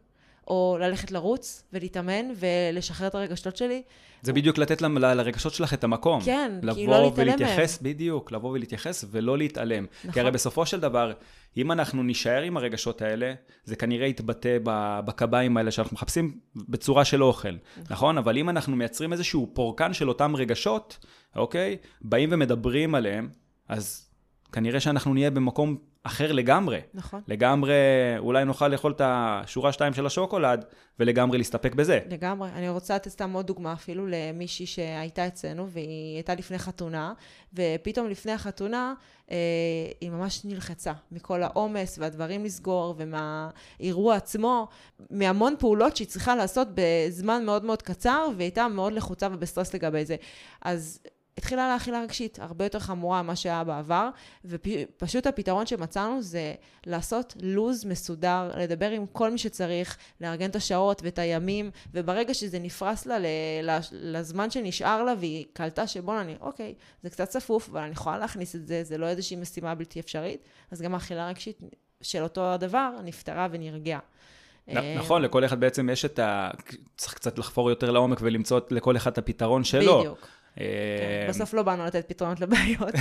או 0.50 0.77
ללכת 0.79 1.12
לרוץ 1.12 1.63
ולהתאמן 1.74 2.25
ולשחרר 2.36 3.08
את 3.08 3.15
הרגשות 3.15 3.58
שלי. 3.58 3.82
זה 4.22 4.34
בדיוק 4.34 4.58
לתת 4.58 4.82
לרגשות 4.82 5.53
שלך 5.53 5.74
את 5.74 5.84
המקום. 5.84 6.22
כן, 6.22 6.51
כי 6.62 6.68
לא 6.68 6.72
להתעלם 6.72 6.89
מהם. 6.89 7.01
לבוא 7.01 7.12
ולהתייחס, 7.18 7.79
בדיוק, 7.82 8.32
לבוא 8.32 8.50
ולהתייחס 8.50 9.06
ולא 9.12 9.38
להתעלם. 9.38 9.86
נכון. 10.00 10.12
כי 10.12 10.20
הרי 10.20 10.32
בסופו 10.32 10.65
של 10.65 10.79
דבר, 10.79 11.13
אם 11.58 11.72
אנחנו 11.72 12.03
נישאר 12.03 12.41
עם 12.41 12.58
הרגשות 12.58 13.01
האלה, 13.01 13.34
זה 13.63 13.75
כנראה 13.75 14.08
יתבטא 14.08 14.58
בקביים 15.06 15.58
האלה 15.58 15.72
שאנחנו 15.72 15.94
מחפשים 15.94 16.39
בצורה 16.56 17.06
של 17.06 17.24
אוכל, 17.24 17.50
נכון? 17.50 17.84
נכון? 17.89 18.18
אבל 18.18 18.38
אם 18.38 18.50
אנחנו 18.50 18.75
מייצרים 18.75 19.13
איזשהו 19.13 19.50
פורקן 19.53 19.94
של 19.94 20.10
אותם 20.10 20.36
רגשות, 20.36 21.06
אוקיי? 21.36 21.77
באים 22.01 22.29
ומדברים 22.32 22.96
עליהם, 22.96 23.29
אז 23.68 24.10
כנראה 24.51 24.79
שאנחנו 24.79 25.13
נהיה 25.13 25.32
במקום 25.32 25.77
אחר 26.03 26.32
לגמרי. 26.32 26.79
נכון. 26.94 27.22
לגמרי, 27.27 27.74
אולי 28.18 28.46
נוכל 28.46 28.68
לאכול 28.68 28.91
את 28.91 29.01
השורה 29.03 29.72
שתיים 29.72 29.94
של 29.94 30.06
השוקולד, 30.06 30.65
ולגמרי 31.00 31.38
להסתפק 31.38 31.75
בזה. 31.75 32.00
לגמרי. 32.10 32.50
אני 32.50 32.70
רוצה 32.70 32.96
לתת 32.96 33.10
סתם 33.10 33.34
עוד 33.34 33.48
דוגמה 33.48 33.74
אפילו 33.74 34.08
למישהי 34.08 34.65
שהייתה 34.65 35.27
אצלנו, 35.27 35.70
והיא 35.70 36.15
הייתה 36.15 36.36
לפני 36.36 36.58
חתונה, 36.58 37.13
ופתאום 37.53 38.08
לפני 38.10 38.32
החתונה, 38.32 38.94
אה, 39.32 39.38
היא 40.01 40.10
ממש 40.10 40.46
נלחצה 40.46 40.94
מכל 41.12 41.44
העומס 41.44 42.00
והדברים 42.00 42.46
לסגור, 42.46 42.96
ומהאירוע 42.98 44.15
עצמו, 44.15 44.68
מהמון 45.10 45.56
פעולות 45.60 45.96
שהיא 45.96 46.08
צריכה 46.08 46.36
לעשות 46.36 46.68
בזמן 46.74 47.46
מאוד 47.46 47.65
מאוד 47.65 47.82
קצר, 47.82 48.28
והיא 48.38 48.45
הייתה 48.45 48.67
מאוד 48.67 48.93
לחוצה 48.93 49.28
ובסטרס 49.32 49.73
לגבי 49.73 50.06
זה. 50.06 50.15
אז 50.62 51.00
התחילה 51.39 51.73
לאכילה 51.73 52.02
רגשית, 52.02 52.39
הרבה 52.39 52.65
יותר 52.65 52.80
חמורה 52.80 53.23
ממה 53.23 53.36
שהיה 53.36 53.63
בעבר, 53.63 54.10
ופשוט 54.45 55.28
הפתרון 55.28 55.65
שמצאנו 55.65 56.21
זה 56.21 56.54
לעשות 56.86 57.36
לו"ז 57.41 57.86
מסודר, 57.86 58.52
לדבר 58.58 58.89
עם 58.89 59.06
כל 59.12 59.32
מי 59.32 59.38
שצריך, 59.38 59.97
לארגן 60.21 60.49
את 60.49 60.56
השעות 60.56 61.02
ואת 61.04 61.19
הימים, 61.19 61.71
וברגע 61.93 62.34
שזה 62.34 62.60
נפרס 62.60 63.06
לה 63.06 63.17
לזמן 63.91 64.52
שנשאר 64.52 65.04
לה, 65.04 65.13
והיא 65.19 65.45
קלטה 65.54 65.88
שבואנה, 65.88 66.21
אני, 66.21 66.36
אוקיי, 66.41 66.73
זה 67.04 67.10
קצת 67.10 67.30
צפוף, 67.30 67.69
אבל 67.69 67.82
אני 67.82 67.91
יכולה 67.91 68.17
להכניס 68.17 68.56
את 68.56 68.67
זה, 68.67 68.84
זה 68.84 68.97
לא 68.97 69.06
איזושהי 69.06 69.38
משימה 69.38 69.75
בלתי 69.75 69.99
אפשרית, 69.99 70.43
אז 70.71 70.82
גם 70.82 70.93
האכילה 70.93 71.25
הרגשית 71.25 71.60
של 72.02 72.23
אותו 72.23 72.54
הדבר 72.54 72.91
נפתרה 73.04 73.47
ונרגעה. 73.52 73.99
נכון, 74.97 75.21
לכל 75.21 75.45
אחד 75.45 75.60
בעצם 75.60 75.89
יש 75.89 76.06
את 76.06 76.19
ה... 76.19 76.52
צריך 76.97 77.13
קצת 77.13 77.39
לחפור 77.39 77.69
יותר 77.69 77.91
לעומק 77.91 78.17
ולמצוא 78.21 78.60
לכל 78.69 78.97
אחד 78.97 79.12
את 79.12 79.17
הפתרון 79.17 79.63
שלו. 79.63 79.99
בדיוק. 79.99 80.28
כן, 80.55 81.25
בסוף 81.29 81.53
לא 81.53 81.63
באנו 81.63 81.85
לתת 81.85 82.05
פתרונות 82.07 82.39
לבעיות. 82.39 82.95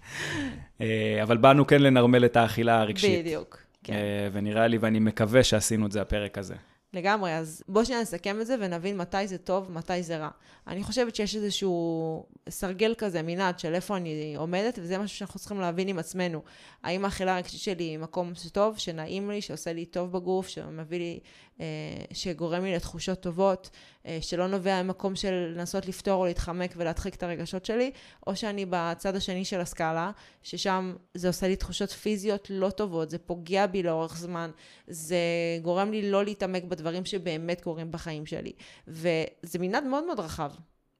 אה, 0.80 1.18
אבל 1.22 1.36
באנו 1.36 1.66
כן 1.66 1.82
לנרמל 1.82 2.24
את 2.24 2.36
האכילה 2.36 2.80
הרגשית. 2.80 3.20
בדיוק, 3.20 3.58
כן. 3.84 3.92
אה, 3.92 4.28
ונראה 4.32 4.66
לי, 4.66 4.78
ואני 4.78 4.98
מקווה 4.98 5.44
שעשינו 5.44 5.86
את 5.86 5.92
זה 5.92 6.00
הפרק 6.02 6.38
הזה. 6.38 6.54
לגמרי, 6.94 7.34
אז 7.34 7.62
בואו 7.68 7.84
שניה 7.84 8.00
נסכם 8.02 8.40
את 8.40 8.46
זה 8.46 8.56
ונבין 8.60 8.96
מתי 8.96 9.26
זה 9.26 9.38
טוב, 9.38 9.72
מתי 9.72 10.02
זה 10.02 10.16
רע. 10.16 10.28
אני 10.66 10.82
חושבת 10.82 11.14
שיש 11.14 11.36
איזשהו 11.36 12.26
סרגל 12.48 12.94
כזה, 12.98 13.22
מנעד 13.22 13.58
של 13.58 13.74
איפה 13.74 13.96
אני 13.96 14.34
עומדת, 14.36 14.78
וזה 14.82 14.98
משהו 14.98 15.16
שאנחנו 15.16 15.40
צריכים 15.40 15.60
להבין 15.60 15.88
עם 15.88 15.98
עצמנו. 15.98 16.42
האם 16.82 17.04
האכילה 17.04 17.34
הרגשית 17.34 17.60
שלי 17.60 17.84
היא 17.84 17.98
מקום 17.98 18.32
טוב, 18.52 18.78
שנעים 18.78 19.30
לי, 19.30 19.40
שעושה 19.40 19.72
לי 19.72 19.84
טוב 19.84 20.12
בגוף, 20.12 20.48
שמביא 20.48 20.98
לי, 20.98 21.20
אה, 21.60 21.66
שגורם 22.12 22.64
לי 22.64 22.74
לתחושות 22.74 23.20
טובות, 23.20 23.70
אה, 24.06 24.18
שלא 24.20 24.46
נובע 24.46 24.82
ממקום 24.82 25.16
של 25.16 25.52
לנסות 25.56 25.86
לפתור 25.86 26.20
או 26.20 26.24
להתחמק 26.24 26.74
ולהדחיק 26.76 27.14
את 27.14 27.22
הרגשות 27.22 27.64
שלי, 27.64 27.90
או 28.26 28.36
שאני 28.36 28.66
בצד 28.70 29.16
השני 29.16 29.44
של 29.44 29.60
הסקאלה, 29.60 30.10
ששם 30.42 30.94
זה 31.14 31.28
עושה 31.28 31.48
לי 31.48 31.56
תחושות 31.56 31.90
פיזיות 31.90 32.46
לא 32.50 32.70
טובות, 32.70 33.10
זה 33.10 33.18
פוגע 33.18 33.66
בי 33.66 33.82
לאורך 33.82 34.18
זמן, 34.18 34.50
זה 34.86 35.16
גורם 35.62 35.90
לי 35.90 36.10
לא 36.10 36.24
להתעמק 36.24 36.64
בדברים 36.64 36.81
שבאמת 37.04 37.60
קורים 37.60 37.90
בחיים 37.90 38.26
שלי. 38.26 38.52
וזה 38.88 39.58
מנעד 39.60 39.84
מאוד 39.84 40.04
מאוד 40.06 40.20
רחב. 40.20 40.52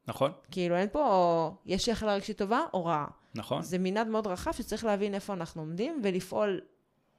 נכון. 0.07 0.33
כאילו 0.51 0.77
אין 0.77 0.88
פה, 0.92 1.57
יש 1.66 1.87
לי 1.87 1.92
אכילה 1.92 2.14
רגשית 2.14 2.38
טובה 2.38 2.61
או 2.75 2.85
רעה. 2.85 3.07
נכון. 3.35 3.62
זה 3.62 3.79
מנעד 3.79 4.09
מאוד 4.09 4.27
רחב 4.27 4.53
שצריך 4.53 4.85
להבין 4.85 5.14
איפה 5.14 5.33
אנחנו 5.33 5.62
עומדים 5.62 6.01
ולפעול 6.05 6.61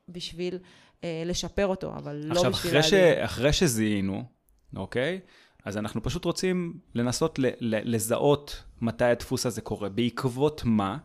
בשביל 0.10 0.58
אה, 1.04 1.24
לשפר 1.26 1.68
אותו, 1.68 1.94
אבל 1.96 2.16
לא 2.16 2.50
בשביל... 2.50 2.78
עכשיו, 2.78 2.84
ש... 2.84 2.94
אחרי 2.94 3.54
שזיהינו, 3.54 4.24
אוקיי? 4.76 5.20
אז 5.66 5.78
אנחנו 5.78 6.04
פשוט 6.04 6.26
רוצים 6.26 6.80
לנסות 6.96 7.40
ל- 7.40 7.46
ל- 7.60 7.96
לזהות 7.96 8.64
מתי 8.82 9.06
הדפוס 9.06 9.46
הזה 9.46 9.62
קורה, 9.62 9.90
בעקבות 9.90 10.62
מה, 10.66 10.98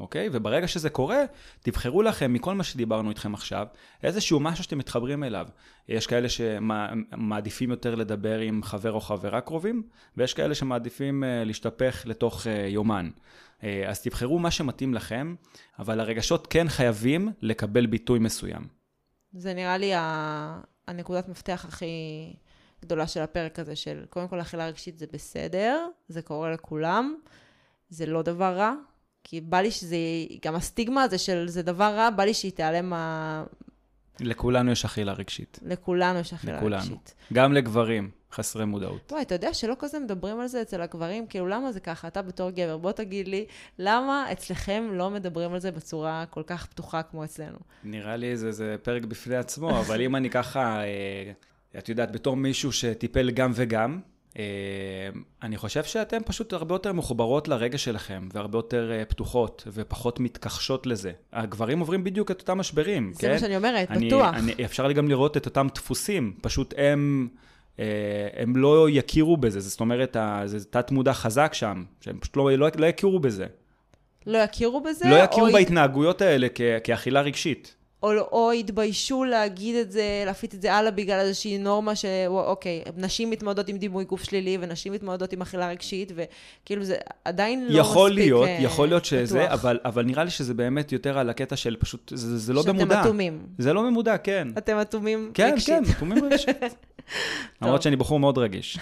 אוקיי? 0.00 0.28
וברגע 0.32 0.68
שזה 0.68 0.90
קורה, 0.90 1.22
תבחרו 1.60 2.02
לכם 2.02 2.32
מכל 2.32 2.54
מה 2.54 2.64
שדיברנו 2.64 3.10
איתכם 3.10 3.34
עכשיו, 3.34 3.66
איזשהו 4.02 4.40
משהו 4.40 4.64
שאתם 4.64 4.78
מתחברים 4.78 5.24
אליו. 5.24 5.46
יש 5.88 6.06
כאלה 6.06 6.28
שמעדיפים 6.28 7.70
יותר 7.70 7.94
לדבר 7.94 8.38
עם 8.38 8.62
חבר 8.62 8.92
או 8.92 9.00
חברה 9.00 9.40
קרובים, 9.40 9.82
ויש 10.16 10.34
כאלה 10.34 10.54
שמעדיפים 10.54 11.24
אה, 11.24 11.44
להשתפך 11.44 12.02
לתוך 12.06 12.46
אה, 12.46 12.66
יומן. 12.68 13.10
אה, 13.62 13.84
אז 13.88 14.02
תבחרו 14.02 14.38
מה 14.38 14.50
שמתאים 14.50 14.94
לכם, 14.94 15.34
אבל 15.78 16.00
הרגשות 16.00 16.46
כן 16.46 16.68
חייבים 16.68 17.32
לקבל 17.42 17.86
ביטוי 17.86 18.18
מסוים. 18.18 18.68
זה 19.32 19.54
נראה 19.54 19.78
לי 19.78 19.92
הנקודת 20.88 21.28
מפתח 21.28 21.64
הכי 21.68 21.86
גדולה 22.82 23.06
של 23.06 23.20
הפרק 23.20 23.58
הזה, 23.58 23.76
של 23.76 24.04
קודם 24.10 24.28
כל 24.28 24.40
אכילה 24.40 24.66
רגשית 24.66 24.98
זה 24.98 25.06
בסדר, 25.12 25.88
זה 26.08 26.22
קורה 26.22 26.52
לכולם, 26.52 27.14
זה 27.88 28.06
לא 28.06 28.22
דבר 28.22 28.56
רע, 28.56 28.74
כי 29.24 29.40
בא 29.40 29.60
לי 29.60 29.70
שזה, 29.70 29.96
גם 30.44 30.54
הסטיגמה 30.54 31.02
הזה 31.02 31.18
של 31.18 31.48
זה 31.48 31.62
דבר 31.62 31.94
רע, 31.94 32.10
בא 32.10 32.24
לי 32.24 32.34
שהיא 32.34 32.52
תיעלם 32.52 32.90
מה... 32.90 33.44
לכולנו 34.20 34.70
יש 34.70 34.84
אכילה 34.84 35.12
רגשית. 35.12 35.58
לכולנו 35.62 36.18
יש 36.18 36.32
אכילה 36.32 36.56
לכולנו. 36.56 36.76
רגשית. 36.76 37.14
גם 37.32 37.52
לגברים. 37.52 38.10
חסרי 38.34 38.64
מודעות. 38.64 39.12
וואי, 39.12 39.22
אתה 39.22 39.34
יודע 39.34 39.54
שלא 39.54 39.74
כזה 39.78 39.98
מדברים 39.98 40.40
על 40.40 40.46
זה 40.46 40.62
אצל 40.62 40.80
הגברים? 40.80 41.26
כאילו, 41.26 41.46
למה 41.46 41.72
זה 41.72 41.80
ככה? 41.80 42.08
אתה 42.08 42.22
בתור 42.22 42.50
גבר, 42.50 42.76
בוא 42.76 42.92
תגיד 42.92 43.28
לי, 43.28 43.46
למה 43.78 44.32
אצלכם 44.32 44.88
לא 44.92 45.10
מדברים 45.10 45.52
על 45.52 45.60
זה 45.60 45.70
בצורה 45.70 46.24
כל 46.30 46.42
כך 46.46 46.66
פתוחה 46.66 47.02
כמו 47.02 47.24
אצלנו? 47.24 47.58
נראה 47.84 48.16
לי 48.16 48.36
זה, 48.36 48.52
זה 48.52 48.76
פרק 48.82 49.04
בפני 49.04 49.36
עצמו, 49.36 49.80
אבל 49.80 50.00
אם 50.00 50.16
אני 50.16 50.30
ככה, 50.30 50.80
אה, 50.82 51.32
את 51.78 51.88
יודעת, 51.88 52.12
בתור 52.12 52.36
מישהו 52.36 52.72
שטיפל 52.72 53.30
גם 53.30 53.52
וגם, 53.54 54.00
אני 55.42 55.56
חושב 55.56 55.84
שאתם 55.84 56.18
פשוט 56.26 56.52
הרבה 56.52 56.74
יותר 56.74 56.92
מחוברות 56.92 57.48
לרגע 57.48 57.78
שלכם, 57.78 58.28
והרבה 58.32 58.58
יותר 58.58 58.92
אה, 58.92 59.04
פתוחות, 59.04 59.64
ופחות 59.72 60.20
מתכחשות 60.20 60.86
לזה. 60.86 61.12
הגברים 61.32 61.80
עוברים 61.80 62.04
בדיוק 62.04 62.30
את 62.30 62.40
אותם 62.40 62.58
משברים, 62.58 63.12
זה 63.14 63.20
כן? 63.20 63.32
מה 63.32 63.38
שאני 63.38 63.56
אומרת, 63.56 63.90
אני, 63.90 64.06
בטוח. 64.06 64.34
אני, 64.34 64.52
אפשר 64.64 64.92
גם 64.92 65.08
לראות 65.08 65.36
את 65.36 65.46
אותם 65.46 65.66
דפוסים, 65.74 66.34
פשוט 66.42 66.74
הם, 66.76 67.28
אה, 67.78 67.84
הם 68.36 68.56
לא 68.56 68.86
יכירו 68.90 69.36
בזה, 69.36 69.60
זאת 69.60 69.80
אומרת, 69.80 70.16
זה 70.44 70.64
תת 70.64 70.90
מודע 70.90 71.12
חזק 71.12 71.54
שם, 71.54 71.84
שהם 72.00 72.18
פשוט 72.18 72.36
לא, 72.36 72.50
לא, 72.52 72.68
לא 72.76 72.86
יכירו 72.86 73.20
בזה. 73.20 73.46
לא 74.26 74.38
יכירו 74.38 74.80
בזה? 74.80 75.08
לא 75.08 75.14
יכירו 75.14 75.46
או- 75.46 75.52
בהתנהגויות 75.52 76.22
האלה 76.22 76.46
כ, 76.54 76.60
כאכילה 76.84 77.20
רגשית. 77.20 77.76
או, 78.04 78.12
או 78.32 78.52
התביישו 78.52 79.24
להגיד 79.24 79.76
את 79.76 79.92
זה, 79.92 80.22
להפיץ 80.26 80.54
את 80.54 80.62
זה 80.62 80.74
הלאה 80.74 80.90
בגלל 80.90 81.18
איזושהי 81.18 81.58
נורמה 81.58 81.96
שאוקיי, 81.96 82.82
נשים 82.96 83.30
מתמודדות 83.30 83.68
עם 83.68 83.78
דימוי 83.78 84.04
גוף 84.04 84.24
שלילי, 84.24 84.58
ונשים 84.60 84.92
מתמודדות 84.92 85.32
עם 85.32 85.42
אכילה 85.42 85.68
רגשית, 85.68 86.12
וכאילו 86.14 86.84
זה 86.84 86.96
עדיין 87.24 87.66
לא 87.68 87.80
יכול 87.80 88.10
מספיק 88.10 88.24
להיות, 88.24 88.48
אה, 88.48 88.58
יכול 88.60 88.88
להיות 88.88 89.04
שזה. 89.04 89.52
אבל, 89.52 89.78
אבל 89.84 90.04
נראה 90.04 90.24
לי 90.24 90.30
שזה 90.30 90.54
באמת 90.54 90.92
יותר 90.92 91.18
על 91.18 91.30
הקטע 91.30 91.56
של 91.56 91.76
פשוט, 91.76 92.12
זה, 92.14 92.38
זה 92.38 92.52
לא 92.52 92.62
שאתם 92.62 92.78
במודע. 92.78 93.02
אטומים. 93.02 93.46
זה 93.58 93.72
לא 93.72 93.82
במודע, 93.82 94.18
כן. 94.18 94.48
אתם 94.58 94.80
אטומים 94.80 95.30
כן, 95.34 95.50
רגשית. 95.52 95.74
כן, 95.74 95.82
אטומים 95.96 96.24
רגשית. 96.30 96.56
למרות 97.62 97.82
שאני 97.82 97.96
בחור 97.96 98.20
מאוד 98.20 98.38
רגיש. 98.38 98.78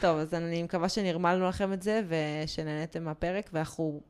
טוב, 0.00 0.18
אז 0.18 0.34
אני 0.34 0.62
מקווה 0.62 0.88
שנרמלנו 0.88 1.48
לכם 1.48 1.72
את 1.72 1.82
זה, 1.82 2.02
ושנהניתם 2.08 3.04
מהפרק, 3.04 3.50
ואנחנו 3.52 4.00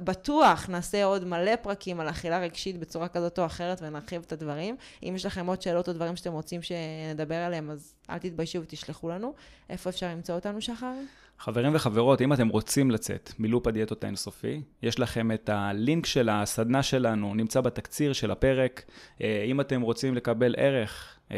בטוח 0.00 0.68
נעשה 0.68 1.04
עוד 1.04 1.24
מלא 1.24 1.56
פרקים 1.56 2.00
על 2.00 2.08
אכילה 2.08 2.38
רגשית 2.38 2.78
בצורה 2.78 3.08
כזאת 3.08 3.38
או 3.38 3.46
אחרת, 3.46 3.82
ונרחיב 3.82 4.22
את 4.26 4.32
הדברים. 4.32 4.76
אם 5.02 5.12
יש 5.16 5.26
לכם 5.26 5.46
עוד 5.46 5.62
שאלות 5.62 5.88
או 5.88 5.92
דברים 5.92 6.16
שאתם 6.16 6.32
רוצים 6.32 6.60
שנדבר 6.62 7.34
עליהם, 7.34 7.70
אז 7.70 7.94
אל 8.10 8.18
תתביישו 8.18 8.62
ותשלחו 8.62 9.08
לנו. 9.08 9.34
איפה 9.70 9.90
אפשר 9.90 10.06
למצוא 10.06 10.34
אותנו, 10.34 10.60
שחר? 10.60 10.94
חברים 11.38 11.74
וחברות, 11.74 12.20
אם 12.20 12.32
אתם 12.32 12.48
רוצים 12.48 12.90
לצאת 12.90 13.32
מלופ 13.38 13.66
הדיאטות 13.66 14.04
האינסופי, 14.04 14.62
יש 14.82 14.98
לכם 14.98 15.32
את 15.32 15.48
הלינק 15.48 16.06
של 16.06 16.28
הסדנה 16.28 16.82
שלנו, 16.82 17.34
נמצא 17.34 17.60
בתקציר 17.60 18.12
של 18.12 18.30
הפרק. 18.30 18.84
אה, 19.20 19.44
אם 19.46 19.60
אתם 19.60 19.80
רוצים 19.80 20.14
לקבל 20.14 20.54
ערך 20.58 21.18
אה, 21.30 21.36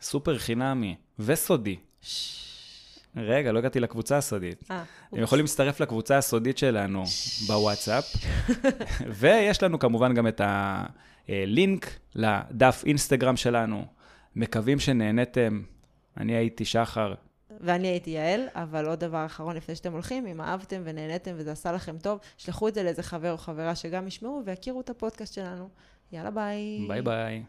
סופר 0.00 0.38
חינמי 0.38 0.96
וסודי, 1.18 1.76
רגע, 3.20 3.52
לא 3.52 3.58
הגעתי 3.58 3.80
לקבוצה 3.80 4.16
הסודית. 4.16 4.64
אה, 4.70 4.82
אתם 5.08 5.22
יכולים 5.22 5.44
להצטרף 5.44 5.80
לקבוצה 5.80 6.18
הסודית 6.18 6.58
שלנו 6.58 7.04
בוואטסאפ, 7.46 8.04
ויש 9.20 9.62
לנו 9.62 9.78
כמובן 9.78 10.14
גם 10.14 10.26
את 10.26 10.40
הלינק 11.28 11.98
לדף 12.14 12.82
אינסטגרם 12.86 13.36
שלנו. 13.36 13.84
מקווים 14.36 14.78
שנהניתם. 14.78 15.62
אני 16.16 16.32
הייתי 16.32 16.64
שחר. 16.64 17.14
ואני 17.60 17.88
הייתי 17.88 18.10
יעל, 18.10 18.40
אבל 18.54 18.86
עוד 18.86 19.00
דבר 19.00 19.26
אחרון 19.26 19.56
לפני 19.56 19.74
שאתם 19.74 19.92
הולכים, 19.92 20.26
אם 20.26 20.40
אהבתם 20.40 20.82
ונהניתם 20.84 21.30
וזה 21.36 21.52
עשה 21.52 21.72
לכם 21.72 21.98
טוב, 21.98 22.20
שלחו 22.36 22.68
את 22.68 22.74
זה 22.74 22.82
לאיזה 22.82 23.02
חבר 23.02 23.32
או 23.32 23.38
חברה 23.38 23.74
שגם 23.74 24.06
ישמעו 24.06 24.42
ויכירו 24.44 24.80
את 24.80 24.90
הפודקאסט 24.90 25.34
שלנו. 25.34 25.68
יאללה 26.12 26.30
ביי. 26.30 26.84
ביי 26.88 27.02
ביי. 27.02 27.42